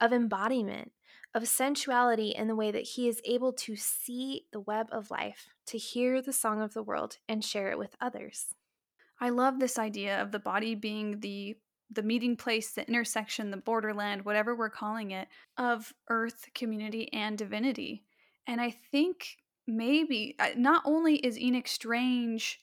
of 0.00 0.12
embodiment, 0.12 0.90
of 1.34 1.48
sensuality 1.48 2.30
in 2.30 2.48
the 2.48 2.56
way 2.56 2.72
that 2.72 2.82
he 2.82 3.08
is 3.08 3.20
able 3.24 3.52
to 3.52 3.76
see 3.76 4.46
the 4.52 4.60
web 4.60 4.88
of 4.90 5.10
life, 5.10 5.46
to 5.68 5.78
hear 5.78 6.20
the 6.20 6.32
song 6.32 6.60
of 6.60 6.74
the 6.74 6.82
world, 6.82 7.18
and 7.28 7.44
share 7.44 7.70
it 7.70 7.78
with 7.78 7.96
others. 8.00 8.54
I 9.20 9.30
love 9.30 9.58
this 9.58 9.78
idea 9.78 10.20
of 10.20 10.30
the 10.32 10.38
body 10.38 10.74
being 10.74 11.20
the 11.20 11.56
the 11.90 12.02
meeting 12.02 12.36
place, 12.36 12.72
the 12.72 12.86
intersection, 12.86 13.50
the 13.50 13.56
borderland, 13.56 14.24
whatever 14.26 14.54
we're 14.54 14.68
calling 14.68 15.10
it, 15.10 15.26
of 15.56 15.94
earth, 16.10 16.46
community, 16.54 17.10
and 17.14 17.38
divinity. 17.38 18.04
And 18.46 18.60
I 18.60 18.70
think 18.70 19.38
maybe 19.66 20.34
uh, 20.38 20.50
not 20.56 20.82
only 20.84 21.16
is 21.16 21.38
Enoch 21.38 21.66
strange 21.66 22.60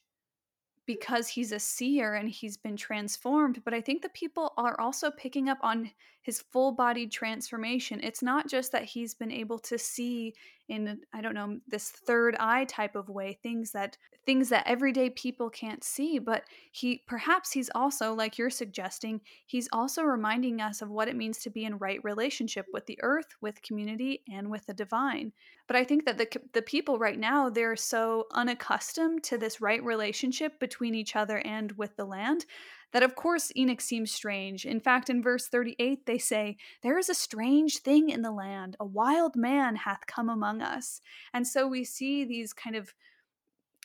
because 0.86 1.28
he's 1.28 1.52
a 1.52 1.60
seer 1.60 2.14
and 2.14 2.30
he's 2.30 2.58
been 2.58 2.78
transformed, 2.78 3.64
but 3.66 3.74
I 3.74 3.82
think 3.82 4.04
the 4.04 4.10
people 4.10 4.54
are 4.58 4.80
also 4.80 5.10
picking 5.10 5.50
up 5.50 5.58
on 5.62 5.90
his 6.26 6.42
full 6.52 6.72
body 6.72 7.06
transformation. 7.06 8.00
It's 8.02 8.24
not 8.24 8.50
just 8.50 8.72
that 8.72 8.84
he's 8.84 9.14
been 9.14 9.32
able 9.32 9.60
to 9.60 9.78
see 9.78 10.34
in 10.68 11.00
I 11.14 11.22
don't 11.22 11.36
know 11.36 11.60
this 11.68 11.92
third 11.92 12.36
eye 12.40 12.66
type 12.66 12.96
of 12.96 13.10
way 13.10 13.38
things 13.44 13.72
that 13.74 13.96
things 14.26 14.50
that 14.50 14.66
everyday 14.66 15.12
people 15.12 15.52
can't 15.52 15.84
see, 15.84 16.18
but 16.18 16.46
he 16.72 17.04
perhaps 17.06 17.52
he's 17.52 17.70
also 17.76 18.16
like 18.16 18.40
you're 18.40 18.50
suggesting, 18.50 19.22
he's 19.46 19.70
also 19.72 20.02
reminding 20.02 20.62
us 20.62 20.82
of 20.82 20.90
what 20.90 21.08
it 21.08 21.16
means 21.16 21.38
to 21.44 21.52
be 21.52 21.66
in 21.66 21.78
right 21.78 22.04
relationship 22.04 22.66
with 22.74 22.88
the 22.88 22.98
earth, 23.04 23.36
with 23.42 23.62
community 23.62 24.24
and 24.28 24.50
with 24.50 24.66
the 24.66 24.74
divine. 24.74 25.32
But 25.68 25.76
I 25.76 25.84
think 25.84 26.06
that 26.06 26.18
the 26.18 26.28
the 26.54 26.64
people 26.64 26.98
right 26.98 27.20
now 27.20 27.52
they're 27.52 27.76
so 27.76 28.26
unaccustomed 28.32 29.24
to 29.26 29.38
this 29.38 29.62
right 29.62 29.84
relationship 29.84 30.60
between 30.60 30.96
each 30.96 31.16
other 31.16 31.38
and 31.46 31.72
with 31.74 31.96
the 31.98 32.06
land 32.06 32.48
that 32.96 33.04
of 33.04 33.14
course 33.14 33.52
Enoch 33.58 33.82
seems 33.82 34.10
strange. 34.10 34.66
In 34.66 34.80
fact, 34.80 35.10
in 35.10 35.22
verse 35.22 35.50
38, 35.50 36.06
they 36.06 36.18
say, 36.18 36.56
There 36.82 36.98
is 36.98 37.10
a 37.10 37.14
strange 37.14 37.80
thing 37.80 38.10
in 38.10 38.22
the 38.22 38.32
land, 38.32 38.78
a 38.80 38.86
wild 38.86 39.36
man 39.36 39.76
hath 39.76 40.08
come 40.08 40.30
among 40.30 40.62
us. 40.62 41.02
And 41.34 41.46
so 41.46 41.68
we 41.68 41.84
see 41.84 42.24
these 42.24 42.54
kind 42.54 42.74
of 42.74 42.94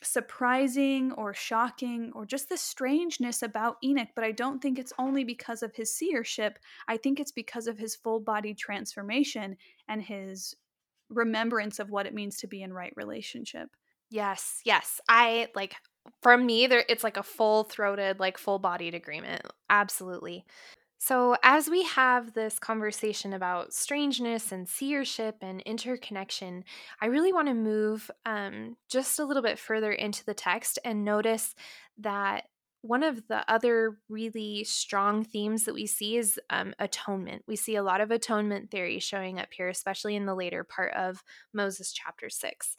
surprising 0.01 1.11
or 1.11 1.33
shocking 1.33 2.13
or 2.15 2.25
just 2.25 2.47
the 2.47 2.55
strangeness 2.55 3.43
about 3.43 3.75
Enoch, 3.83 4.07
but 4.15 4.23
I 4.23 4.31
don't 4.31 4.61
think 4.61 4.79
it's 4.79 4.93
only 4.97 5.25
because 5.25 5.61
of 5.61 5.75
his 5.75 5.93
seership. 5.93 6.57
I 6.87 6.95
think 6.95 7.19
it's 7.19 7.33
because 7.33 7.67
of 7.67 7.77
his 7.77 7.97
full 7.97 8.21
body 8.21 8.53
transformation 8.53 9.57
and 9.89 10.01
his 10.01 10.55
remembrance 11.09 11.79
of 11.79 11.89
what 11.89 12.05
it 12.05 12.13
means 12.13 12.37
to 12.37 12.47
be 12.47 12.61
in 12.61 12.71
right 12.71 12.93
relationship. 12.95 13.71
Yes, 14.09 14.61
yes. 14.63 15.01
I 15.09 15.49
like 15.53 15.73
from 16.21 16.45
me 16.45 16.67
there 16.67 16.83
it's 16.89 17.03
like 17.03 17.17
a 17.17 17.23
full-throated 17.23 18.19
like 18.19 18.37
full-bodied 18.37 18.93
agreement 18.95 19.41
absolutely. 19.69 20.45
So 21.03 21.35
as 21.41 21.67
we 21.67 21.81
have 21.85 22.33
this 22.33 22.59
conversation 22.59 23.33
about 23.33 23.73
strangeness 23.73 24.51
and 24.51 24.69
seership 24.69 25.37
and 25.41 25.61
interconnection 25.61 26.63
i 27.01 27.07
really 27.07 27.33
want 27.33 27.47
to 27.47 27.53
move 27.53 28.11
um, 28.25 28.77
just 28.89 29.19
a 29.19 29.25
little 29.25 29.41
bit 29.41 29.57
further 29.57 29.91
into 29.91 30.23
the 30.25 30.35
text 30.35 30.77
and 30.85 31.03
notice 31.03 31.55
that 31.97 32.45
one 32.81 33.03
of 33.03 33.27
the 33.27 33.49
other 33.51 33.97
really 34.09 34.63
strong 34.63 35.23
themes 35.23 35.65
that 35.65 35.73
we 35.73 35.85
see 35.85 36.17
is 36.17 36.39
um, 36.49 36.73
atonement. 36.79 37.43
We 37.47 37.55
see 37.55 37.75
a 37.75 37.83
lot 37.83 38.01
of 38.01 38.09
atonement 38.09 38.71
theory 38.71 38.99
showing 38.99 39.39
up 39.39 39.49
here, 39.51 39.69
especially 39.69 40.15
in 40.15 40.25
the 40.25 40.35
later 40.35 40.63
part 40.63 40.93
of 40.93 41.23
Moses 41.53 41.91
chapter 41.93 42.29
6. 42.29 42.77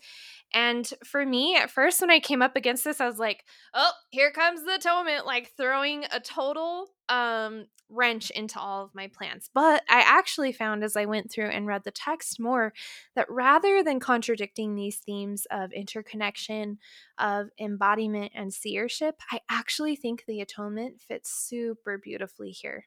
And 0.53 0.93
for 1.05 1.25
me, 1.25 1.57
at 1.57 1.71
first, 1.71 2.01
when 2.01 2.11
I 2.11 2.19
came 2.19 2.43
up 2.43 2.57
against 2.57 2.85
this, 2.85 3.01
I 3.01 3.07
was 3.07 3.19
like, 3.19 3.45
oh, 3.75 3.93
here 4.11 4.33
comes 4.33 4.65
the 4.65 4.75
atonement, 4.75 5.25
like 5.25 5.53
throwing 5.57 6.05
a 6.13 6.21
total 6.21 6.89
um, 7.09 7.67
wrench 7.93 8.31
into 8.31 8.59
all 8.59 8.85
of 8.85 8.95
my 8.95 9.07
plans. 9.07 9.51
But 9.53 9.83
I 9.89 10.01
actually 10.01 10.53
found 10.53 10.83
as 10.83 10.97
I 10.97 11.05
went 11.05 11.31
through 11.31 11.51
and 11.51 11.67
read 11.67 11.85
the 11.85 11.91
text 11.91 12.41
more 12.41 12.73
that 13.15 13.31
rather 13.31 13.83
than 13.83 14.01
contradicting 14.01 14.75
these 14.75 14.97
themes 14.97 15.47
of 15.51 15.73
interconnection, 15.73 16.79
of 17.19 17.51
embodiment, 17.61 18.33
and 18.35 18.53
seership, 18.53 19.21
I 19.31 19.41
actually 19.51 19.92
think 19.97 20.25
the 20.27 20.41
atonement 20.41 21.01
fits 21.01 21.31
super 21.31 21.99
beautifully 21.99 22.51
here. 22.51 22.87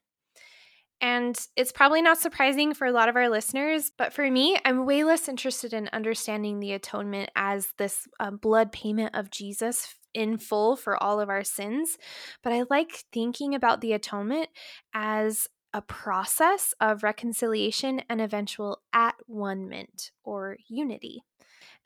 And 1.01 1.37
it's 1.55 1.73
probably 1.73 2.01
not 2.01 2.17
surprising 2.17 2.73
for 2.73 2.87
a 2.87 2.91
lot 2.91 3.09
of 3.09 3.15
our 3.15 3.29
listeners, 3.29 3.91
but 3.97 4.13
for 4.13 4.29
me, 4.31 4.57
I'm 4.63 4.85
way 4.85 5.03
less 5.03 5.27
interested 5.27 5.73
in 5.73 5.89
understanding 5.91 6.59
the 6.59 6.71
atonement 6.71 7.31
as 7.35 7.67
this 7.77 8.07
uh, 8.19 8.31
blood 8.31 8.71
payment 8.71 9.13
of 9.13 9.29
Jesus 9.29 9.93
in 10.13 10.37
full 10.37 10.77
for 10.77 11.01
all 11.03 11.19
of 11.19 11.29
our 11.29 11.43
sins. 11.43 11.97
But 12.41 12.53
I 12.53 12.63
like 12.69 13.03
thinking 13.11 13.53
about 13.53 13.81
the 13.81 13.91
atonement 13.91 14.49
as 14.93 15.47
a 15.73 15.81
process 15.81 16.73
of 16.79 17.03
reconciliation 17.03 18.01
and 18.09 18.21
eventual 18.21 18.81
at 18.93 19.15
one 19.27 19.67
ment 19.67 20.11
or 20.23 20.57
unity. 20.69 21.21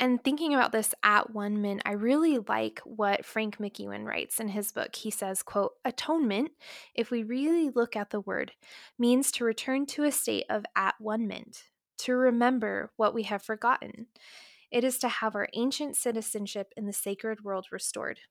And 0.01 0.23
thinking 0.23 0.53
about 0.53 0.71
this 0.71 0.93
at 1.03 1.33
one 1.33 1.61
ment, 1.61 1.81
I 1.85 1.91
really 1.91 2.37
like 2.37 2.79
what 2.85 3.25
Frank 3.25 3.57
MacEowen 3.57 4.05
writes 4.05 4.39
in 4.39 4.47
his 4.47 4.71
book. 4.71 4.95
He 4.95 5.11
says, 5.11 5.43
quote, 5.43 5.73
atonement, 5.83 6.51
if 6.95 7.11
we 7.11 7.21
really 7.21 7.69
look 7.69 7.97
at 7.97 8.09
the 8.09 8.21
word, 8.21 8.53
means 8.97 9.29
to 9.33 9.43
return 9.43 9.85
to 9.87 10.05
a 10.05 10.11
state 10.11 10.45
of 10.49 10.65
at 10.73 10.95
one 10.99 11.27
ment, 11.27 11.63
to 11.97 12.13
remember 12.13 12.91
what 12.95 13.13
we 13.13 13.23
have 13.23 13.43
forgotten. 13.43 14.07
It 14.71 14.85
is 14.85 14.99
to 14.99 15.09
have 15.09 15.35
our 15.35 15.49
ancient 15.53 15.97
citizenship 15.97 16.73
in 16.77 16.85
the 16.85 16.93
sacred 16.93 17.43
world 17.43 17.67
restored. 17.69 18.21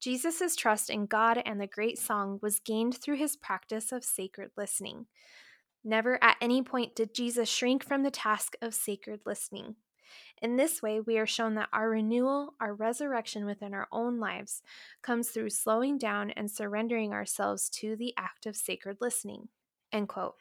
Jesus' 0.00 0.56
trust 0.56 0.88
in 0.88 1.04
God 1.04 1.42
and 1.44 1.60
the 1.60 1.66
great 1.66 1.98
song 1.98 2.38
was 2.40 2.58
gained 2.58 2.96
through 2.96 3.16
his 3.16 3.36
practice 3.36 3.92
of 3.92 4.02
sacred 4.02 4.50
listening. 4.56 5.06
Never 5.84 6.22
at 6.24 6.36
any 6.40 6.62
point 6.62 6.94
did 6.94 7.14
Jesus 7.14 7.50
shrink 7.50 7.84
from 7.84 8.02
the 8.02 8.10
task 8.10 8.54
of 8.62 8.72
sacred 8.74 9.20
listening. 9.26 9.76
In 10.40 10.56
this 10.56 10.82
way, 10.82 11.00
we 11.00 11.18
are 11.18 11.26
shown 11.26 11.54
that 11.54 11.68
our 11.72 11.90
renewal, 11.90 12.54
our 12.60 12.74
resurrection 12.74 13.44
within 13.44 13.74
our 13.74 13.88
own 13.92 14.18
lives, 14.18 14.62
comes 15.02 15.28
through 15.28 15.50
slowing 15.50 15.98
down 15.98 16.30
and 16.30 16.50
surrendering 16.50 17.12
ourselves 17.12 17.68
to 17.70 17.96
the 17.96 18.14
act 18.16 18.46
of 18.46 18.56
sacred 18.56 18.98
listening. 19.00 19.48
End 19.92 20.08
quote. 20.08 20.34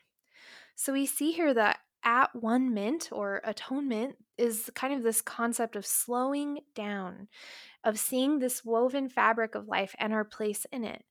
So 0.76 0.94
we 0.94 1.06
see 1.06 1.32
here 1.32 1.54
that 1.54 1.80
at 2.04 2.36
one 2.36 2.74
ment 2.74 3.10
or 3.12 3.42
atonement 3.44 4.16
is 4.38 4.72
kind 4.74 4.94
of 4.94 5.04
this 5.04 5.22
concept 5.22 5.76
of 5.76 5.86
slowing 5.86 6.60
down, 6.74 7.28
of 7.84 8.00
seeing 8.00 8.40
this 8.40 8.66
woven 8.66 9.08
fabric 9.08 9.54
of 9.54 9.68
life 9.68 9.96
and 10.00 10.14
our 10.14 10.26
place 10.26 10.66
in 10.72 10.84
it, 10.84 11.04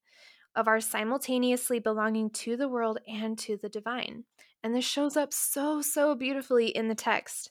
of 0.56 0.66
our 0.66 0.80
simultaneously 0.80 1.78
belonging 1.78 2.30
to 2.30 2.56
the 2.56 2.68
world 2.68 2.98
and 3.06 3.38
to 3.38 3.56
the 3.56 3.68
divine. 3.68 4.24
And 4.62 4.74
this 4.74 4.84
shows 4.84 5.16
up 5.16 5.32
so, 5.32 5.80
so 5.80 6.14
beautifully 6.14 6.68
in 6.68 6.88
the 6.88 6.94
text. 6.94 7.50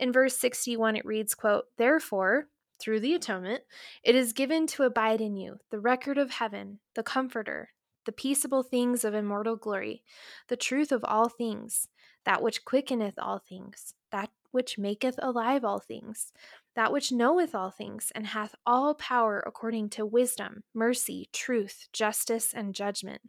In 0.00 0.12
verse 0.12 0.38
61, 0.38 0.96
it 0.96 1.04
reads, 1.04 1.34
quote, 1.34 1.66
Therefore, 1.76 2.46
through 2.80 3.00
the 3.00 3.12
atonement, 3.12 3.64
it 4.02 4.14
is 4.14 4.32
given 4.32 4.66
to 4.68 4.84
abide 4.84 5.20
in 5.20 5.36
you 5.36 5.58
the 5.70 5.78
record 5.78 6.16
of 6.16 6.30
heaven, 6.30 6.80
the 6.94 7.02
comforter, 7.02 7.68
the 8.06 8.12
peaceable 8.12 8.62
things 8.62 9.04
of 9.04 9.12
immortal 9.12 9.56
glory, 9.56 10.02
the 10.48 10.56
truth 10.56 10.90
of 10.90 11.04
all 11.04 11.28
things, 11.28 11.88
that 12.24 12.40
which 12.40 12.64
quickeneth 12.64 13.18
all 13.18 13.38
things, 13.38 13.92
that 14.10 14.30
which 14.52 14.78
maketh 14.78 15.16
alive 15.18 15.66
all 15.66 15.80
things, 15.80 16.32
that 16.74 16.92
which 16.92 17.12
knoweth 17.12 17.54
all 17.54 17.70
things, 17.70 18.10
and 18.14 18.28
hath 18.28 18.54
all 18.64 18.94
power 18.94 19.44
according 19.46 19.90
to 19.90 20.06
wisdom, 20.06 20.64
mercy, 20.72 21.28
truth, 21.30 21.88
justice, 21.92 22.54
and 22.54 22.74
judgment. 22.74 23.20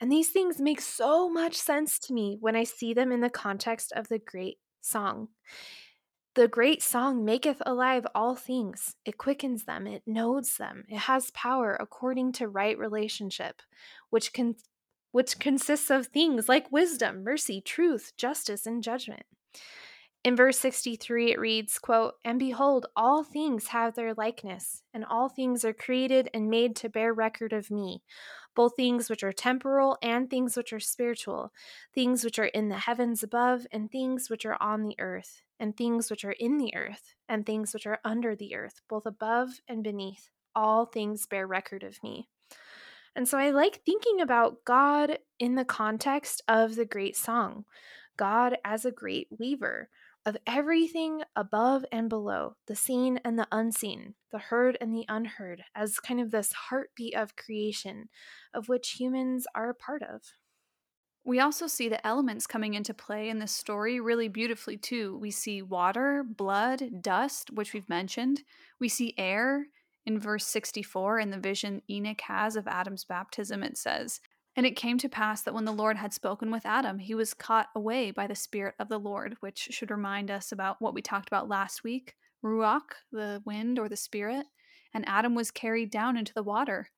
And 0.00 0.10
these 0.10 0.30
things 0.30 0.58
make 0.58 0.80
so 0.80 1.28
much 1.28 1.54
sense 1.54 1.98
to 2.00 2.14
me 2.14 2.38
when 2.40 2.56
I 2.56 2.64
see 2.64 2.94
them 2.94 3.12
in 3.12 3.20
the 3.20 3.28
context 3.28 3.92
of 3.94 4.08
the 4.08 4.18
great 4.18 4.56
song. 4.80 5.28
The 6.34 6.48
great 6.48 6.82
song 6.82 7.24
maketh 7.24 7.62
alive 7.66 8.06
all 8.14 8.36
things. 8.36 8.96
It 9.04 9.18
quickens 9.18 9.64
them, 9.64 9.86
it 9.86 10.02
knows 10.06 10.56
them, 10.56 10.84
it 10.88 10.98
has 11.00 11.30
power 11.30 11.74
according 11.78 12.32
to 12.32 12.48
right 12.48 12.76
relationship, 12.78 13.62
which 14.10 14.32
can 14.32 14.56
which 15.10 15.38
consists 15.38 15.90
of 15.90 16.06
things 16.06 16.48
like 16.48 16.72
wisdom, 16.72 17.22
mercy, 17.22 17.60
truth, 17.60 18.12
justice, 18.16 18.66
and 18.66 18.82
judgment. 18.82 19.24
In 20.24 20.36
verse 20.36 20.58
63 20.60 21.32
it 21.32 21.40
reads, 21.40 21.80
quote, 21.80 22.14
"And 22.24 22.38
behold, 22.38 22.86
all 22.94 23.24
things 23.24 23.68
have 23.68 23.96
their 23.96 24.14
likeness, 24.14 24.84
and 24.94 25.04
all 25.04 25.28
things 25.28 25.64
are 25.64 25.72
created 25.72 26.30
and 26.32 26.48
made 26.48 26.76
to 26.76 26.88
bear 26.88 27.12
record 27.12 27.52
of 27.52 27.72
me, 27.72 28.04
both 28.54 28.76
things 28.76 29.10
which 29.10 29.24
are 29.24 29.32
temporal 29.32 29.98
and 30.00 30.30
things 30.30 30.56
which 30.56 30.72
are 30.72 30.78
spiritual, 30.78 31.52
things 31.92 32.22
which 32.24 32.38
are 32.38 32.44
in 32.44 32.68
the 32.68 32.78
heavens 32.78 33.24
above 33.24 33.66
and 33.72 33.90
things 33.90 34.30
which 34.30 34.46
are 34.46 34.62
on 34.62 34.84
the 34.84 34.94
earth, 35.00 35.42
and 35.58 35.76
things 35.76 36.08
which 36.08 36.24
are 36.24 36.36
in 36.38 36.56
the 36.56 36.72
earth 36.76 37.16
and 37.28 37.44
things 37.44 37.74
which 37.74 37.86
are 37.86 37.98
under 38.04 38.36
the 38.36 38.54
earth, 38.54 38.80
both 38.88 39.06
above 39.06 39.60
and 39.66 39.82
beneath. 39.82 40.30
All 40.54 40.86
things 40.86 41.26
bear 41.26 41.48
record 41.48 41.82
of 41.82 42.00
me." 42.00 42.28
And 43.16 43.28
so 43.28 43.38
I 43.38 43.50
like 43.50 43.82
thinking 43.82 44.20
about 44.20 44.64
God 44.64 45.18
in 45.40 45.56
the 45.56 45.64
context 45.64 46.42
of 46.46 46.76
the 46.76 46.84
great 46.84 47.16
song, 47.16 47.64
God 48.16 48.58
as 48.64 48.84
a 48.84 48.92
great 48.92 49.26
weaver 49.36 49.90
of 50.24 50.36
everything 50.46 51.22
above 51.34 51.84
and 51.90 52.08
below, 52.08 52.54
the 52.66 52.76
seen 52.76 53.18
and 53.24 53.38
the 53.38 53.48
unseen, 53.50 54.14
the 54.30 54.38
heard 54.38 54.78
and 54.80 54.94
the 54.94 55.04
unheard, 55.08 55.64
as 55.74 55.98
kind 55.98 56.20
of 56.20 56.30
this 56.30 56.52
heartbeat 56.52 57.14
of 57.14 57.36
creation 57.36 58.08
of 58.54 58.68
which 58.68 58.96
humans 58.98 59.46
are 59.54 59.70
a 59.70 59.74
part 59.74 60.02
of. 60.02 60.22
We 61.24 61.38
also 61.38 61.66
see 61.66 61.88
the 61.88 62.04
elements 62.04 62.46
coming 62.46 62.74
into 62.74 62.94
play 62.94 63.28
in 63.28 63.38
this 63.38 63.52
story 63.52 64.00
really 64.00 64.28
beautifully, 64.28 64.76
too. 64.76 65.16
We 65.18 65.30
see 65.30 65.62
water, 65.62 66.24
blood, 66.24 67.00
dust, 67.00 67.50
which 67.52 67.72
we've 67.72 67.88
mentioned. 67.88 68.42
We 68.80 68.88
see 68.88 69.14
air. 69.16 69.66
In 70.04 70.18
verse 70.18 70.44
64, 70.46 71.20
in 71.20 71.30
the 71.30 71.38
vision 71.38 71.80
Enoch 71.88 72.22
has 72.22 72.56
of 72.56 72.66
Adam's 72.66 73.04
baptism, 73.04 73.62
it 73.62 73.78
says, 73.78 74.20
and 74.54 74.66
it 74.66 74.76
came 74.76 74.98
to 74.98 75.08
pass 75.08 75.42
that 75.42 75.54
when 75.54 75.64
the 75.64 75.72
Lord 75.72 75.96
had 75.96 76.12
spoken 76.12 76.50
with 76.50 76.66
Adam, 76.66 76.98
he 76.98 77.14
was 77.14 77.32
caught 77.32 77.68
away 77.74 78.10
by 78.10 78.26
the 78.26 78.34
Spirit 78.34 78.74
of 78.78 78.88
the 78.88 78.98
Lord, 78.98 79.36
which 79.40 79.68
should 79.70 79.90
remind 79.90 80.30
us 80.30 80.52
about 80.52 80.80
what 80.80 80.94
we 80.94 81.00
talked 81.00 81.28
about 81.28 81.48
last 81.48 81.82
week 81.84 82.14
Ruach, 82.44 82.96
the 83.10 83.42
wind 83.46 83.78
or 83.78 83.88
the 83.88 83.96
Spirit, 83.96 84.46
and 84.92 85.08
Adam 85.08 85.34
was 85.34 85.50
carried 85.50 85.90
down 85.90 86.16
into 86.16 86.34
the 86.34 86.42
water. 86.42 86.90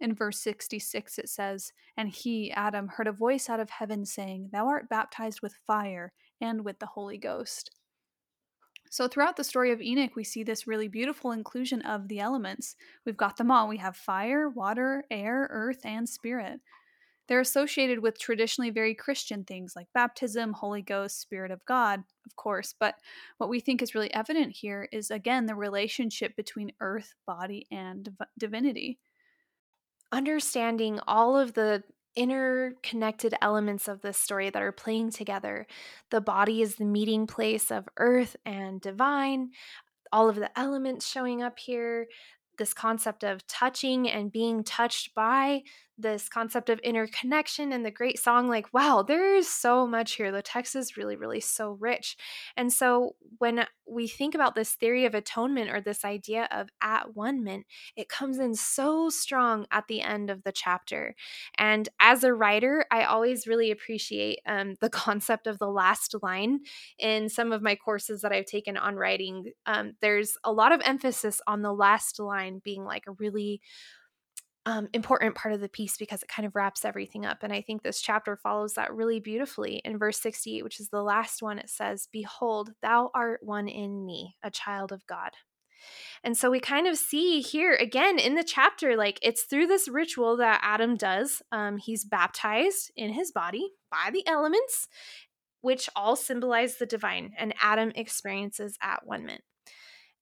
In 0.00 0.14
verse 0.14 0.40
66, 0.40 1.18
it 1.18 1.28
says, 1.28 1.72
And 1.96 2.08
he, 2.08 2.50
Adam, 2.52 2.88
heard 2.88 3.06
a 3.06 3.12
voice 3.12 3.48
out 3.48 3.60
of 3.60 3.70
heaven 3.70 4.04
saying, 4.04 4.50
Thou 4.52 4.66
art 4.66 4.88
baptized 4.88 5.40
with 5.42 5.60
fire 5.66 6.12
and 6.40 6.64
with 6.64 6.80
the 6.80 6.86
Holy 6.86 7.18
Ghost. 7.18 7.70
So, 8.90 9.06
throughout 9.06 9.36
the 9.36 9.44
story 9.44 9.70
of 9.70 9.80
Enoch, 9.80 10.16
we 10.16 10.24
see 10.24 10.42
this 10.42 10.66
really 10.66 10.88
beautiful 10.88 11.30
inclusion 11.30 11.80
of 11.82 12.08
the 12.08 12.18
elements. 12.18 12.74
We've 13.06 13.16
got 13.16 13.36
them 13.36 13.50
all. 13.50 13.68
We 13.68 13.76
have 13.76 13.96
fire, 13.96 14.48
water, 14.48 15.04
air, 15.10 15.46
earth, 15.50 15.82
and 15.84 16.08
spirit. 16.08 16.60
They're 17.30 17.38
associated 17.38 18.00
with 18.00 18.18
traditionally 18.18 18.70
very 18.70 18.92
Christian 18.92 19.44
things 19.44 19.74
like 19.76 19.86
baptism, 19.94 20.52
Holy 20.52 20.82
Ghost, 20.82 21.20
Spirit 21.20 21.52
of 21.52 21.64
God, 21.64 22.02
of 22.26 22.34
course. 22.34 22.74
But 22.76 22.96
what 23.38 23.48
we 23.48 23.60
think 23.60 23.82
is 23.82 23.94
really 23.94 24.12
evident 24.12 24.50
here 24.50 24.88
is, 24.90 25.12
again, 25.12 25.46
the 25.46 25.54
relationship 25.54 26.34
between 26.34 26.72
earth, 26.80 27.14
body, 27.28 27.68
and 27.70 28.02
div- 28.02 28.26
divinity. 28.36 28.98
Understanding 30.10 30.98
all 31.06 31.38
of 31.38 31.54
the 31.54 31.84
interconnected 32.16 33.34
elements 33.40 33.86
of 33.86 34.00
this 34.00 34.18
story 34.18 34.50
that 34.50 34.60
are 34.60 34.72
playing 34.72 35.12
together. 35.12 35.68
The 36.10 36.20
body 36.20 36.62
is 36.62 36.74
the 36.74 36.84
meeting 36.84 37.28
place 37.28 37.70
of 37.70 37.88
earth 37.96 38.34
and 38.44 38.80
divine, 38.80 39.50
all 40.12 40.28
of 40.28 40.34
the 40.34 40.50
elements 40.58 41.06
showing 41.06 41.44
up 41.44 41.60
here, 41.60 42.08
this 42.58 42.74
concept 42.74 43.24
of 43.24 43.46
touching 43.46 44.10
and 44.10 44.32
being 44.32 44.64
touched 44.64 45.14
by 45.14 45.62
this 46.02 46.28
concept 46.28 46.70
of 46.70 46.78
interconnection 46.80 47.72
and 47.72 47.84
the 47.84 47.90
great 47.90 48.18
song 48.18 48.48
like 48.48 48.72
wow 48.72 49.02
there 49.02 49.34
is 49.34 49.48
so 49.48 49.86
much 49.86 50.12
here. 50.12 50.32
The 50.32 50.42
text 50.42 50.76
is 50.76 50.96
really 50.96 51.16
really 51.16 51.40
so 51.40 51.76
rich. 51.80 52.16
And 52.56 52.72
so 52.72 53.16
when 53.38 53.66
we 53.88 54.06
think 54.06 54.34
about 54.34 54.54
this 54.54 54.72
theory 54.72 55.04
of 55.04 55.14
atonement 55.14 55.70
or 55.70 55.80
this 55.80 56.04
idea 56.04 56.48
of 56.52 56.68
at 56.82 57.14
one 57.16 57.42
ment 57.42 57.66
it 57.96 58.08
comes 58.08 58.38
in 58.38 58.54
so 58.54 59.08
strong 59.08 59.66
at 59.70 59.86
the 59.88 60.00
end 60.00 60.30
of 60.30 60.42
the 60.44 60.52
chapter. 60.52 61.14
And 61.58 61.88
as 62.00 62.24
a 62.24 62.34
writer 62.34 62.84
i 62.90 63.04
always 63.04 63.46
really 63.46 63.70
appreciate 63.70 64.40
um, 64.46 64.76
the 64.80 64.90
concept 65.00 65.46
of 65.46 65.58
the 65.58 65.68
last 65.68 66.14
line 66.22 66.60
in 66.98 67.28
some 67.28 67.52
of 67.52 67.62
my 67.62 67.74
courses 67.74 68.22
that 68.22 68.32
i've 68.32 68.46
taken 68.46 68.76
on 68.76 68.96
writing. 68.96 69.52
Um, 69.66 69.94
there's 70.00 70.36
a 70.44 70.52
lot 70.52 70.72
of 70.72 70.80
emphasis 70.84 71.40
on 71.46 71.62
the 71.62 71.72
last 71.72 72.18
line 72.18 72.60
being 72.64 72.84
like 72.84 73.04
a 73.06 73.12
really 73.12 73.60
um, 74.66 74.88
important 74.92 75.34
part 75.34 75.54
of 75.54 75.60
the 75.60 75.68
piece 75.68 75.96
because 75.96 76.22
it 76.22 76.28
kind 76.28 76.46
of 76.46 76.54
wraps 76.54 76.84
everything 76.84 77.24
up. 77.24 77.38
And 77.42 77.52
I 77.52 77.62
think 77.62 77.82
this 77.82 78.00
chapter 78.00 78.36
follows 78.36 78.74
that 78.74 78.94
really 78.94 79.18
beautifully. 79.18 79.80
In 79.84 79.98
verse 79.98 80.20
68, 80.20 80.62
which 80.62 80.80
is 80.80 80.90
the 80.90 81.02
last 81.02 81.42
one, 81.42 81.58
it 81.58 81.70
says, 81.70 82.08
Behold, 82.12 82.72
thou 82.82 83.10
art 83.14 83.40
one 83.42 83.68
in 83.68 84.04
me, 84.04 84.36
a 84.42 84.50
child 84.50 84.92
of 84.92 85.06
God. 85.06 85.30
And 86.22 86.36
so 86.36 86.50
we 86.50 86.60
kind 86.60 86.86
of 86.86 86.98
see 86.98 87.40
here 87.40 87.72
again 87.74 88.18
in 88.18 88.34
the 88.34 88.44
chapter, 88.44 88.96
like 88.96 89.18
it's 89.22 89.44
through 89.44 89.66
this 89.66 89.88
ritual 89.88 90.36
that 90.36 90.60
Adam 90.62 90.96
does. 90.96 91.40
Um, 91.50 91.78
he's 91.78 92.04
baptized 92.04 92.90
in 92.96 93.14
his 93.14 93.32
body 93.32 93.70
by 93.90 94.10
the 94.12 94.26
elements, 94.26 94.88
which 95.62 95.88
all 95.96 96.16
symbolize 96.16 96.76
the 96.76 96.86
divine, 96.86 97.32
and 97.38 97.54
Adam 97.62 97.92
experiences 97.94 98.76
at 98.82 99.06
one 99.06 99.24
ment. 99.24 99.42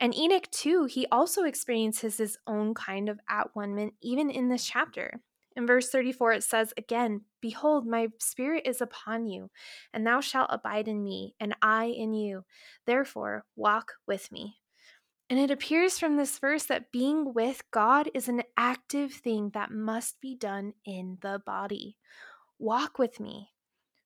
And 0.01 0.15
Enoch, 0.15 0.49
too, 0.51 0.85
he 0.85 1.07
also 1.11 1.45
experiences 1.45 2.19
his 2.19 2.39
own 2.47 2.75
kind 2.75 3.09
of 3.09 3.19
at 3.29 3.55
one 3.55 3.75
ment, 3.75 3.95
even 4.01 4.31
in 4.31 4.49
this 4.49 4.65
chapter. 4.65 5.21
In 5.57 5.67
verse 5.67 5.91
34, 5.91 6.35
it 6.35 6.45
says 6.45 6.73
again, 6.77 7.23
Behold, 7.41 7.85
my 7.85 8.09
spirit 8.19 8.63
is 8.65 8.81
upon 8.81 9.27
you, 9.27 9.51
and 9.93 10.07
thou 10.07 10.21
shalt 10.21 10.51
abide 10.53 10.87
in 10.87 11.03
me, 11.03 11.35
and 11.41 11.57
I 11.61 11.87
in 11.87 12.13
you. 12.13 12.45
Therefore, 12.87 13.45
walk 13.57 13.95
with 14.07 14.31
me. 14.31 14.59
And 15.29 15.39
it 15.39 15.51
appears 15.51 15.99
from 15.99 16.17
this 16.17 16.39
verse 16.39 16.65
that 16.67 16.93
being 16.93 17.35
with 17.35 17.63
God 17.71 18.09
is 18.15 18.29
an 18.29 18.43
active 18.57 19.13
thing 19.13 19.51
that 19.53 19.71
must 19.71 20.21
be 20.21 20.37
done 20.37 20.75
in 20.85 21.19
the 21.21 21.43
body. 21.45 21.97
Walk 22.59 22.99
with 22.99 23.21
me. 23.21 23.51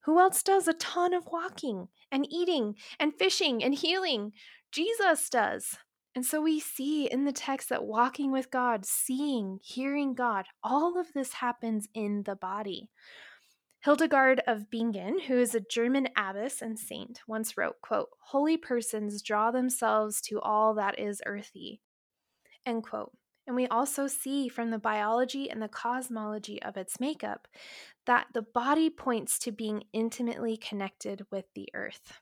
Who 0.05 0.19
else 0.19 0.43
does 0.43 0.67
a 0.67 0.75
ton 0.75 1.15
of 1.15 1.29
walking 1.31 1.89
and 2.11 2.27
eating 2.31 2.75
and 2.99 3.15
fishing 3.15 3.63
and 3.63 3.75
healing? 3.75 4.33
Jesus 4.73 5.29
does. 5.31 5.77
And 6.15 6.27
so 6.27 6.43
we 6.43 6.61
see 6.61 7.07
in 7.07 7.25
the 7.25 7.33
text 7.33 7.69
that 7.71 7.85
walking 7.85 8.33
with 8.33 8.51
God, 8.51 8.85
seeing, 8.85 9.61
hearing 9.63 10.15
God, 10.15 10.47
all 10.63 10.99
of 10.99 11.13
this 11.15 11.35
happens 11.35 11.89
in 11.95 12.25
the 12.25 12.37
body. 12.37 12.91
Hildegard 13.85 14.43
of 14.47 14.71
Bingen, 14.71 15.21
who 15.21 15.39
is 15.39 15.55
a 15.55 15.61
German 15.61 16.09
abbess 16.17 16.63
and 16.63 16.79
saint, 16.79 17.21
once 17.27 17.57
wrote, 17.57 17.81
quote, 17.81 18.11
Holy 18.27 18.57
persons 18.57 19.23
draw 19.23 19.51
themselves 19.51 20.21
to 20.23 20.41
all 20.41 20.75
that 20.75 20.99
is 20.99 21.23
earthy. 21.27 21.81
End 22.65 22.85
quote. 22.85 23.13
And 23.47 23.57
we 23.57 23.67
also 23.67 24.07
see 24.07 24.49
from 24.49 24.71
the 24.71 24.79
biology 24.79 25.51
and 25.51 25.61
the 25.61 25.69
cosmology 25.69 26.63
of 26.63 26.77
its 26.77 27.01
makeup 27.01 27.49
that 28.07 28.29
the 28.33 28.43
body 28.43 28.89
points 28.89 29.39
to 29.41 29.53
being 29.53 29.85
intimately 29.93 30.57
connected 30.57 31.27
with 31.31 31.47
the 31.55 31.69
earth. 31.75 32.21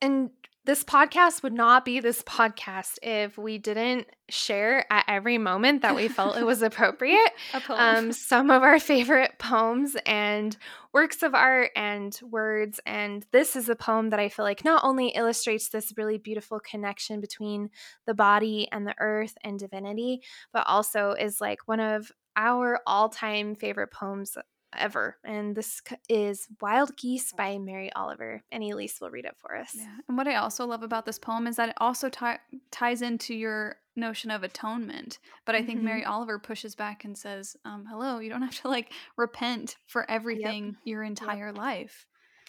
And 0.00 0.30
this 0.64 0.84
podcast 0.84 1.42
would 1.42 1.52
not 1.52 1.84
be 1.84 1.98
this 1.98 2.22
podcast 2.22 2.98
if 3.02 3.36
we 3.36 3.58
didn't 3.58 4.06
share 4.28 4.86
at 4.92 5.04
every 5.08 5.36
moment 5.36 5.82
that 5.82 5.96
we 5.96 6.06
felt 6.08 6.36
it 6.36 6.46
was 6.46 6.62
appropriate 6.62 7.32
um, 7.68 8.12
some 8.12 8.50
of 8.50 8.62
our 8.62 8.78
favorite 8.78 9.32
poems 9.38 9.96
and 10.06 10.56
works 10.92 11.22
of 11.22 11.34
art 11.34 11.70
and 11.74 12.18
words. 12.22 12.80
And 12.86 13.26
this 13.32 13.56
is 13.56 13.68
a 13.68 13.74
poem 13.74 14.10
that 14.10 14.20
I 14.20 14.28
feel 14.28 14.44
like 14.44 14.64
not 14.64 14.84
only 14.84 15.08
illustrates 15.08 15.68
this 15.68 15.92
really 15.96 16.18
beautiful 16.18 16.60
connection 16.60 17.20
between 17.20 17.70
the 18.06 18.14
body 18.14 18.68
and 18.70 18.86
the 18.86 18.94
earth 18.98 19.34
and 19.42 19.58
divinity, 19.58 20.22
but 20.52 20.66
also 20.66 21.12
is 21.12 21.40
like 21.40 21.66
one 21.66 21.80
of 21.80 22.12
our 22.36 22.80
all 22.86 23.08
time 23.08 23.54
favorite 23.54 23.90
poems 23.90 24.36
ever. 24.76 25.16
And 25.24 25.54
this 25.54 25.82
is 26.08 26.48
Wild 26.60 26.96
Geese 26.96 27.32
by 27.32 27.58
Mary 27.58 27.92
Oliver. 27.94 28.42
And 28.50 28.62
Elise 28.62 29.00
will 29.00 29.10
read 29.10 29.24
it 29.24 29.36
for 29.38 29.56
us. 29.56 29.72
Yeah. 29.74 29.94
And 30.08 30.16
what 30.16 30.28
I 30.28 30.36
also 30.36 30.66
love 30.66 30.82
about 30.82 31.06
this 31.06 31.18
poem 31.18 31.46
is 31.46 31.56
that 31.56 31.70
it 31.70 31.74
also 31.78 32.08
t- 32.08 32.58
ties 32.70 33.02
into 33.02 33.34
your 33.34 33.76
notion 33.96 34.30
of 34.30 34.42
atonement. 34.42 35.18
But 35.44 35.54
I 35.54 35.62
think 35.62 35.78
mm-hmm. 35.78 35.86
Mary 35.86 36.04
Oliver 36.04 36.38
pushes 36.38 36.74
back 36.74 37.04
and 37.04 37.16
says, 37.16 37.56
um, 37.64 37.84
hello, 37.88 38.18
you 38.18 38.30
don't 38.30 38.42
have 38.42 38.60
to 38.62 38.68
like 38.68 38.92
repent 39.16 39.76
for 39.86 40.10
everything 40.10 40.66
yep. 40.66 40.74
your 40.84 41.02
entire 41.02 41.48
yep. 41.48 41.58
life. 41.58 42.06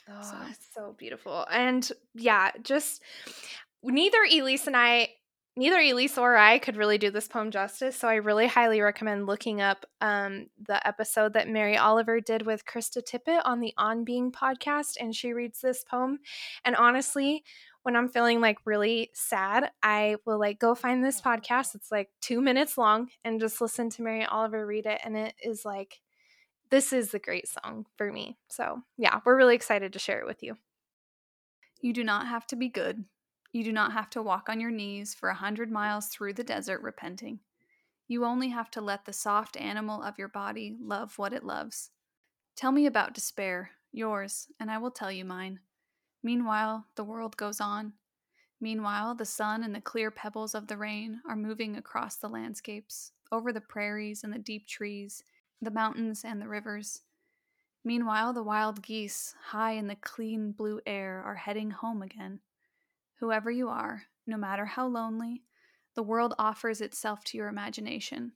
Oh, 0.10 0.22
so. 0.22 0.38
so 0.74 0.96
beautiful. 0.98 1.46
And 1.50 1.90
yeah, 2.14 2.52
just 2.62 3.02
neither 3.84 4.20
Elise 4.24 4.68
and 4.68 4.76
I 4.76 5.10
neither 5.56 5.80
Elise 5.80 6.18
or 6.18 6.36
I 6.36 6.58
could 6.58 6.78
really 6.78 6.98
do 6.98 7.12
this 7.12 7.28
poem 7.28 7.52
justice, 7.52 7.96
so 7.96 8.08
I 8.08 8.16
really 8.16 8.48
highly 8.48 8.82
recommend 8.82 9.28
looking 9.28 9.62
up 9.62 9.86
um, 10.02 10.48
the 10.68 10.86
episode 10.88 11.34
that 11.34 11.48
Mary 11.48 11.78
Oliver 11.78 12.20
did 12.20 12.46
with 12.46 12.66
Krista 12.66 13.04
Tippett 13.04 13.42
on 13.46 13.60
the 13.60 13.74
On 13.78 14.04
Being 14.04 14.32
podcast, 14.32 14.98
and 15.00 15.16
she 15.16 15.34
reads 15.34 15.62
this 15.62 15.84
poem. 15.84 16.20
And 16.66 16.76
honestly, 16.76 17.44
when 17.84 17.96
I'm 17.96 18.08
feeling 18.08 18.42
like 18.42 18.58
really 18.66 19.12
sad, 19.14 19.70
I 19.84 20.16
will 20.26 20.40
like 20.40 20.60
go 20.60 20.74
find 20.74 21.04
this 21.04 21.22
podcast. 21.22 21.76
It's 21.76 21.92
like 21.92 22.10
two 22.22 22.42
minutes 22.42 22.78
long, 22.78 23.10
and 23.24 23.40
just 23.40 23.62
listen 23.62 23.90
to 23.92 24.02
Mary 24.02 24.26
Oliver 24.26 24.66
read 24.66 24.86
it, 24.86 25.02
and 25.04 25.16
it 25.16 25.36
is 25.44 25.66
like 25.66 26.00
this 26.72 26.92
is 26.92 27.12
the 27.12 27.20
great 27.20 27.48
song 27.48 27.86
for 27.98 28.12
me. 28.12 28.38
So 28.48 28.82
yeah, 28.98 29.20
we're 29.26 29.38
really 29.38 29.56
excited 29.56 29.94
to 29.94 30.00
share 30.00 30.20
it 30.20 30.26
with 30.26 30.42
you. 30.42 30.56
You 31.82 31.94
do 31.94 32.04
not 32.04 32.28
have 32.28 32.48
to 32.48 32.56
be 32.56 32.70
good. 32.70 33.06
You 33.54 33.64
do 33.64 33.72
not 33.72 33.94
have 33.94 34.10
to 34.10 34.22
walk 34.24 34.50
on 34.50 34.60
your 34.60 34.72
knees 34.72 35.14
for 35.14 35.30
a 35.30 35.36
hundred 35.36 35.72
miles 35.72 36.08
through 36.08 36.34
the 36.34 36.44
desert 36.44 36.82
repenting. 36.82 37.40
You 38.08 38.26
only 38.26 38.50
have 38.50 38.72
to 38.72 38.82
let 38.82 39.06
the 39.06 39.14
soft 39.14 39.56
animal 39.58 40.02
of 40.02 40.18
your 40.18 40.28
body 40.28 40.76
love 40.82 41.20
what 41.20 41.34
it 41.34 41.44
loves. 41.44 41.92
Tell 42.56 42.72
me 42.72 42.88
about 42.88 43.14
despair, 43.14 43.70
yours, 43.92 44.48
and 44.60 44.72
I 44.72 44.80
will 44.80 44.90
tell 44.90 45.12
you 45.12 45.24
mine. 45.24 45.60
Meanwhile, 46.24 46.88
the 46.96 47.04
world 47.04 47.38
goes 47.38 47.62
on. 47.62 47.94
Meanwhile, 48.60 49.16
the 49.16 49.26
sun 49.26 49.64
and 49.64 49.76
the 49.76 49.82
clear 49.82 50.10
pebbles 50.10 50.56
of 50.56 50.68
the 50.68 50.78
rain 50.78 51.22
are 51.28 51.36
moving 51.36 51.76
across 51.76 52.16
the 52.16 52.30
landscapes, 52.30 53.12
over 53.32 53.54
the 53.54 53.62
prairies 53.62 54.24
and 54.24 54.34
the 54.34 54.40
deep 54.40 54.68
trees, 54.68 55.24
the 55.62 55.70
mountains 55.70 56.24
and 56.26 56.42
the 56.42 56.48
rivers. 56.48 57.02
Meanwhile, 57.84 58.34
the 58.34 58.42
wild 58.42 58.82
geese, 58.82 59.36
high 59.50 59.74
in 59.74 59.88
the 59.88 59.96
clean 59.96 60.54
blue 60.54 60.82
air, 60.88 61.22
are 61.24 61.36
heading 61.36 61.70
home 61.70 62.02
again. 62.02 62.40
Whoever 63.24 63.50
you 63.50 63.70
are, 63.70 64.04
no 64.28 64.36
matter 64.36 64.66
how 64.66 64.86
lonely, 64.86 65.44
the 65.96 66.04
world 66.04 66.34
offers 66.38 66.82
itself 66.82 67.24
to 67.24 67.38
your 67.38 67.48
imagination, 67.48 68.34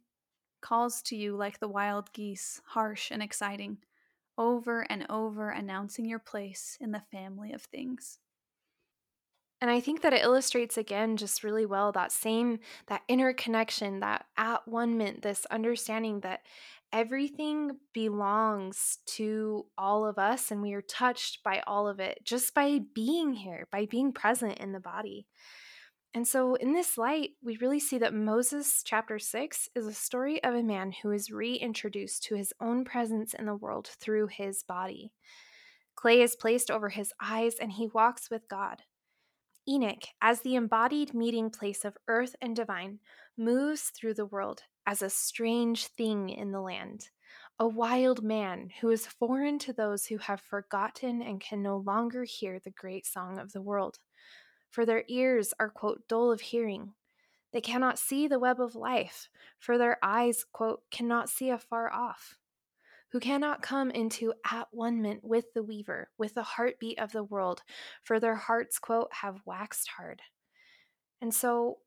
calls 0.61 1.01
to 1.01 1.15
you 1.17 1.35
like 1.35 1.59
the 1.59 1.67
wild 1.67 2.13
geese, 2.13 2.61
harsh 2.67 3.11
and 3.11 3.21
exciting, 3.21 3.79
over 4.37 4.89
and 4.89 5.05
over 5.09 5.49
announcing 5.49 6.05
your 6.05 6.19
place 6.19 6.77
in 6.79 6.93
the 6.93 7.03
family 7.11 7.51
of 7.51 7.63
things. 7.63 8.19
And 9.59 9.71
I 9.71 9.79
think 9.79 10.01
that 10.01 10.13
it 10.13 10.23
illustrates 10.23 10.77
again 10.77 11.17
just 11.17 11.43
really 11.43 11.65
well 11.65 11.91
that 11.91 12.11
same, 12.11 12.59
that 12.87 13.01
inner 13.07 13.33
connection, 13.33 14.01
that 14.01 14.25
at 14.37 14.67
one 14.67 14.97
ment, 14.97 15.23
this 15.23 15.45
understanding 15.49 16.19
that 16.19 16.41
everything 16.93 17.71
belongs 17.93 18.99
to 19.05 19.65
all 19.77 20.05
of 20.05 20.17
us 20.17 20.51
and 20.51 20.61
we 20.61 20.73
are 20.73 20.81
touched 20.81 21.43
by 21.43 21.61
all 21.67 21.87
of 21.87 21.99
it 21.99 22.19
just 22.23 22.53
by 22.53 22.79
being 22.93 23.33
here, 23.33 23.67
by 23.71 23.85
being 23.85 24.13
present 24.13 24.57
in 24.59 24.71
the 24.71 24.79
body. 24.79 25.25
And 26.13 26.27
so, 26.27 26.55
in 26.55 26.73
this 26.73 26.97
light, 26.97 27.31
we 27.43 27.57
really 27.57 27.79
see 27.79 27.97
that 27.99 28.13
Moses 28.13 28.81
chapter 28.83 29.19
6 29.19 29.69
is 29.75 29.85
a 29.85 29.93
story 29.93 30.43
of 30.43 30.55
a 30.55 30.63
man 30.63 30.91
who 31.03 31.11
is 31.11 31.29
reintroduced 31.29 32.23
to 32.23 32.35
his 32.35 32.53
own 32.59 32.85
presence 32.85 33.33
in 33.33 33.45
the 33.45 33.55
world 33.55 33.87
through 33.99 34.27
his 34.27 34.63
body. 34.63 35.11
Clay 35.95 36.21
is 36.21 36.35
placed 36.35 36.71
over 36.71 36.89
his 36.89 37.13
eyes 37.21 37.55
and 37.59 37.73
he 37.73 37.87
walks 37.87 38.29
with 38.31 38.47
God. 38.47 38.83
Enoch, 39.69 40.03
as 40.21 40.41
the 40.41 40.55
embodied 40.55 41.13
meeting 41.13 41.49
place 41.49 41.83
of 41.83 41.97
earth 42.07 42.35
and 42.41 42.55
divine, 42.55 42.99
moves 43.37 43.89
through 43.89 44.13
the 44.13 44.25
world 44.25 44.63
as 44.85 45.01
a 45.01 45.09
strange 45.09 45.87
thing 45.87 46.29
in 46.29 46.51
the 46.51 46.61
land, 46.61 47.09
a 47.59 47.67
wild 47.67 48.23
man 48.23 48.69
who 48.79 48.89
is 48.89 49.05
foreign 49.05 49.59
to 49.59 49.73
those 49.73 50.05
who 50.05 50.17
have 50.17 50.39
forgotten 50.39 51.21
and 51.21 51.41
can 51.41 51.61
no 51.61 51.77
longer 51.77 52.23
hear 52.23 52.59
the 52.59 52.71
great 52.71 53.05
song 53.05 53.37
of 53.37 53.51
the 53.51 53.61
world. 53.61 53.99
For 54.69 54.85
their 54.85 55.03
ears 55.07 55.53
are, 55.59 55.69
quote, 55.69 56.07
dull 56.07 56.31
of 56.31 56.41
hearing. 56.41 56.93
They 57.51 57.61
cannot 57.61 57.99
see 57.99 58.27
the 58.27 58.39
web 58.39 58.61
of 58.61 58.75
life, 58.75 59.29
for 59.59 59.77
their 59.77 59.97
eyes, 60.01 60.45
quote, 60.51 60.83
cannot 60.91 61.29
see 61.29 61.49
afar 61.49 61.91
off 61.91 62.37
who 63.11 63.19
cannot 63.19 63.61
come 63.61 63.89
into 63.91 64.33
at 64.49 64.67
one 64.71 65.01
ment 65.01 65.23
with 65.23 65.45
the 65.53 65.63
weaver, 65.63 66.09
with 66.17 66.33
the 66.33 66.43
heartbeat 66.43 66.99
of 66.99 67.11
the 67.11 67.23
world, 67.23 67.61
for 68.03 68.19
their 68.19 68.35
hearts, 68.35 68.79
quote, 68.79 69.09
have 69.21 69.41
waxed 69.45 69.89
hard. 69.97 70.21
And 71.21 71.33
so, 71.33 71.77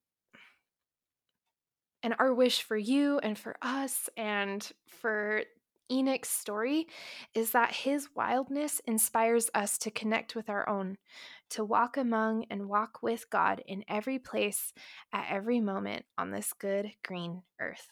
and 2.02 2.14
our 2.18 2.32
wish 2.32 2.62
for 2.62 2.76
you 2.76 3.18
and 3.18 3.38
for 3.38 3.56
us 3.60 4.08
and 4.16 4.66
for 4.88 5.42
Enoch's 5.90 6.28
story 6.28 6.86
is 7.34 7.50
that 7.50 7.72
his 7.72 8.08
wildness 8.14 8.80
inspires 8.86 9.50
us 9.54 9.76
to 9.78 9.90
connect 9.90 10.34
with 10.34 10.48
our 10.48 10.68
own, 10.68 10.96
to 11.50 11.64
walk 11.64 11.96
among 11.96 12.46
and 12.48 12.68
walk 12.68 13.02
with 13.02 13.28
God 13.28 13.62
in 13.66 13.84
every 13.88 14.18
place, 14.18 14.72
at 15.12 15.26
every 15.30 15.60
moment 15.60 16.04
on 16.16 16.30
this 16.30 16.52
good 16.52 16.92
green 17.04 17.42
earth. 17.60 17.88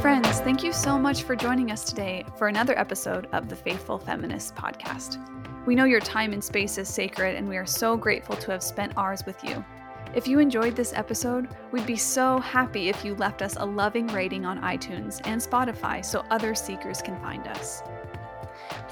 Friends, 0.00 0.40
thank 0.40 0.64
you 0.64 0.72
so 0.72 0.98
much 0.98 1.22
for 1.22 1.36
joining 1.36 1.70
us 1.70 1.84
today 1.84 2.24
for 2.36 2.48
another 2.48 2.76
episode 2.76 3.28
of 3.30 3.48
the 3.48 3.54
Faithful 3.54 3.98
Feminist 3.98 4.56
podcast. 4.56 5.18
We 5.64 5.76
know 5.76 5.84
your 5.84 6.00
time 6.00 6.32
and 6.32 6.42
space 6.42 6.76
is 6.76 6.88
sacred, 6.88 7.36
and 7.36 7.48
we 7.48 7.56
are 7.56 7.66
so 7.66 7.96
grateful 7.96 8.34
to 8.34 8.50
have 8.50 8.64
spent 8.64 8.94
ours 8.96 9.24
with 9.26 9.44
you. 9.44 9.64
If 10.12 10.26
you 10.26 10.40
enjoyed 10.40 10.74
this 10.74 10.92
episode, 10.92 11.48
we'd 11.70 11.86
be 11.86 11.94
so 11.94 12.38
happy 12.38 12.88
if 12.88 13.04
you 13.04 13.14
left 13.14 13.40
us 13.40 13.54
a 13.58 13.64
loving 13.64 14.08
rating 14.08 14.44
on 14.44 14.60
iTunes 14.62 15.20
and 15.24 15.40
Spotify 15.40 16.04
so 16.04 16.24
other 16.30 16.56
seekers 16.56 17.00
can 17.00 17.16
find 17.20 17.46
us. 17.46 17.82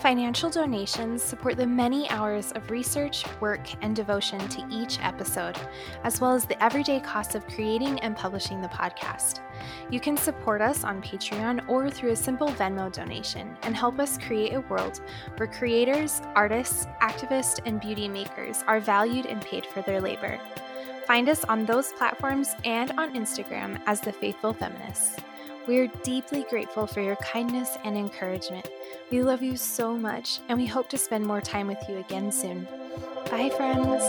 Financial 0.06 0.48
donations 0.48 1.20
support 1.20 1.56
the 1.56 1.66
many 1.66 2.08
hours 2.10 2.52
of 2.52 2.70
research, 2.70 3.24
work, 3.40 3.66
and 3.82 3.96
devotion 3.96 4.38
to 4.50 4.64
each 4.70 5.00
episode, 5.02 5.58
as 6.04 6.20
well 6.20 6.32
as 6.32 6.44
the 6.44 6.62
everyday 6.62 7.00
costs 7.00 7.34
of 7.34 7.44
creating 7.48 7.98
and 7.98 8.16
publishing 8.16 8.60
the 8.60 8.68
podcast. 8.68 9.40
You 9.90 9.98
can 9.98 10.16
support 10.16 10.62
us 10.62 10.84
on 10.84 11.02
Patreon 11.02 11.68
or 11.68 11.90
through 11.90 12.12
a 12.12 12.16
simple 12.16 12.46
Venmo 12.50 12.92
donation 12.92 13.56
and 13.62 13.74
help 13.74 13.98
us 13.98 14.16
create 14.16 14.54
a 14.54 14.60
world 14.60 15.00
where 15.38 15.48
creators, 15.48 16.22
artists, 16.36 16.86
activists, 17.02 17.58
and 17.66 17.80
beauty 17.80 18.06
makers 18.06 18.62
are 18.68 18.78
valued 18.78 19.26
and 19.26 19.42
paid 19.42 19.66
for 19.66 19.82
their 19.82 20.00
labor. 20.00 20.38
Find 21.04 21.28
us 21.28 21.42
on 21.46 21.66
those 21.66 21.92
platforms 21.94 22.54
and 22.64 22.92
on 22.92 23.12
Instagram 23.14 23.80
as 23.86 24.00
The 24.00 24.12
Faithful 24.12 24.52
Feminists. 24.52 25.16
We 25.66 25.80
are 25.80 25.88
deeply 26.04 26.44
grateful 26.48 26.86
for 26.86 27.00
your 27.00 27.16
kindness 27.16 27.76
and 27.82 27.96
encouragement. 27.96 28.68
We 29.10 29.22
love 29.22 29.42
you 29.42 29.56
so 29.56 29.96
much, 29.96 30.38
and 30.48 30.58
we 30.58 30.66
hope 30.66 30.88
to 30.90 30.98
spend 30.98 31.26
more 31.26 31.40
time 31.40 31.66
with 31.66 31.82
you 31.88 31.96
again 31.98 32.30
soon. 32.30 32.68
Bye, 33.30 33.50
friends. 33.50 34.04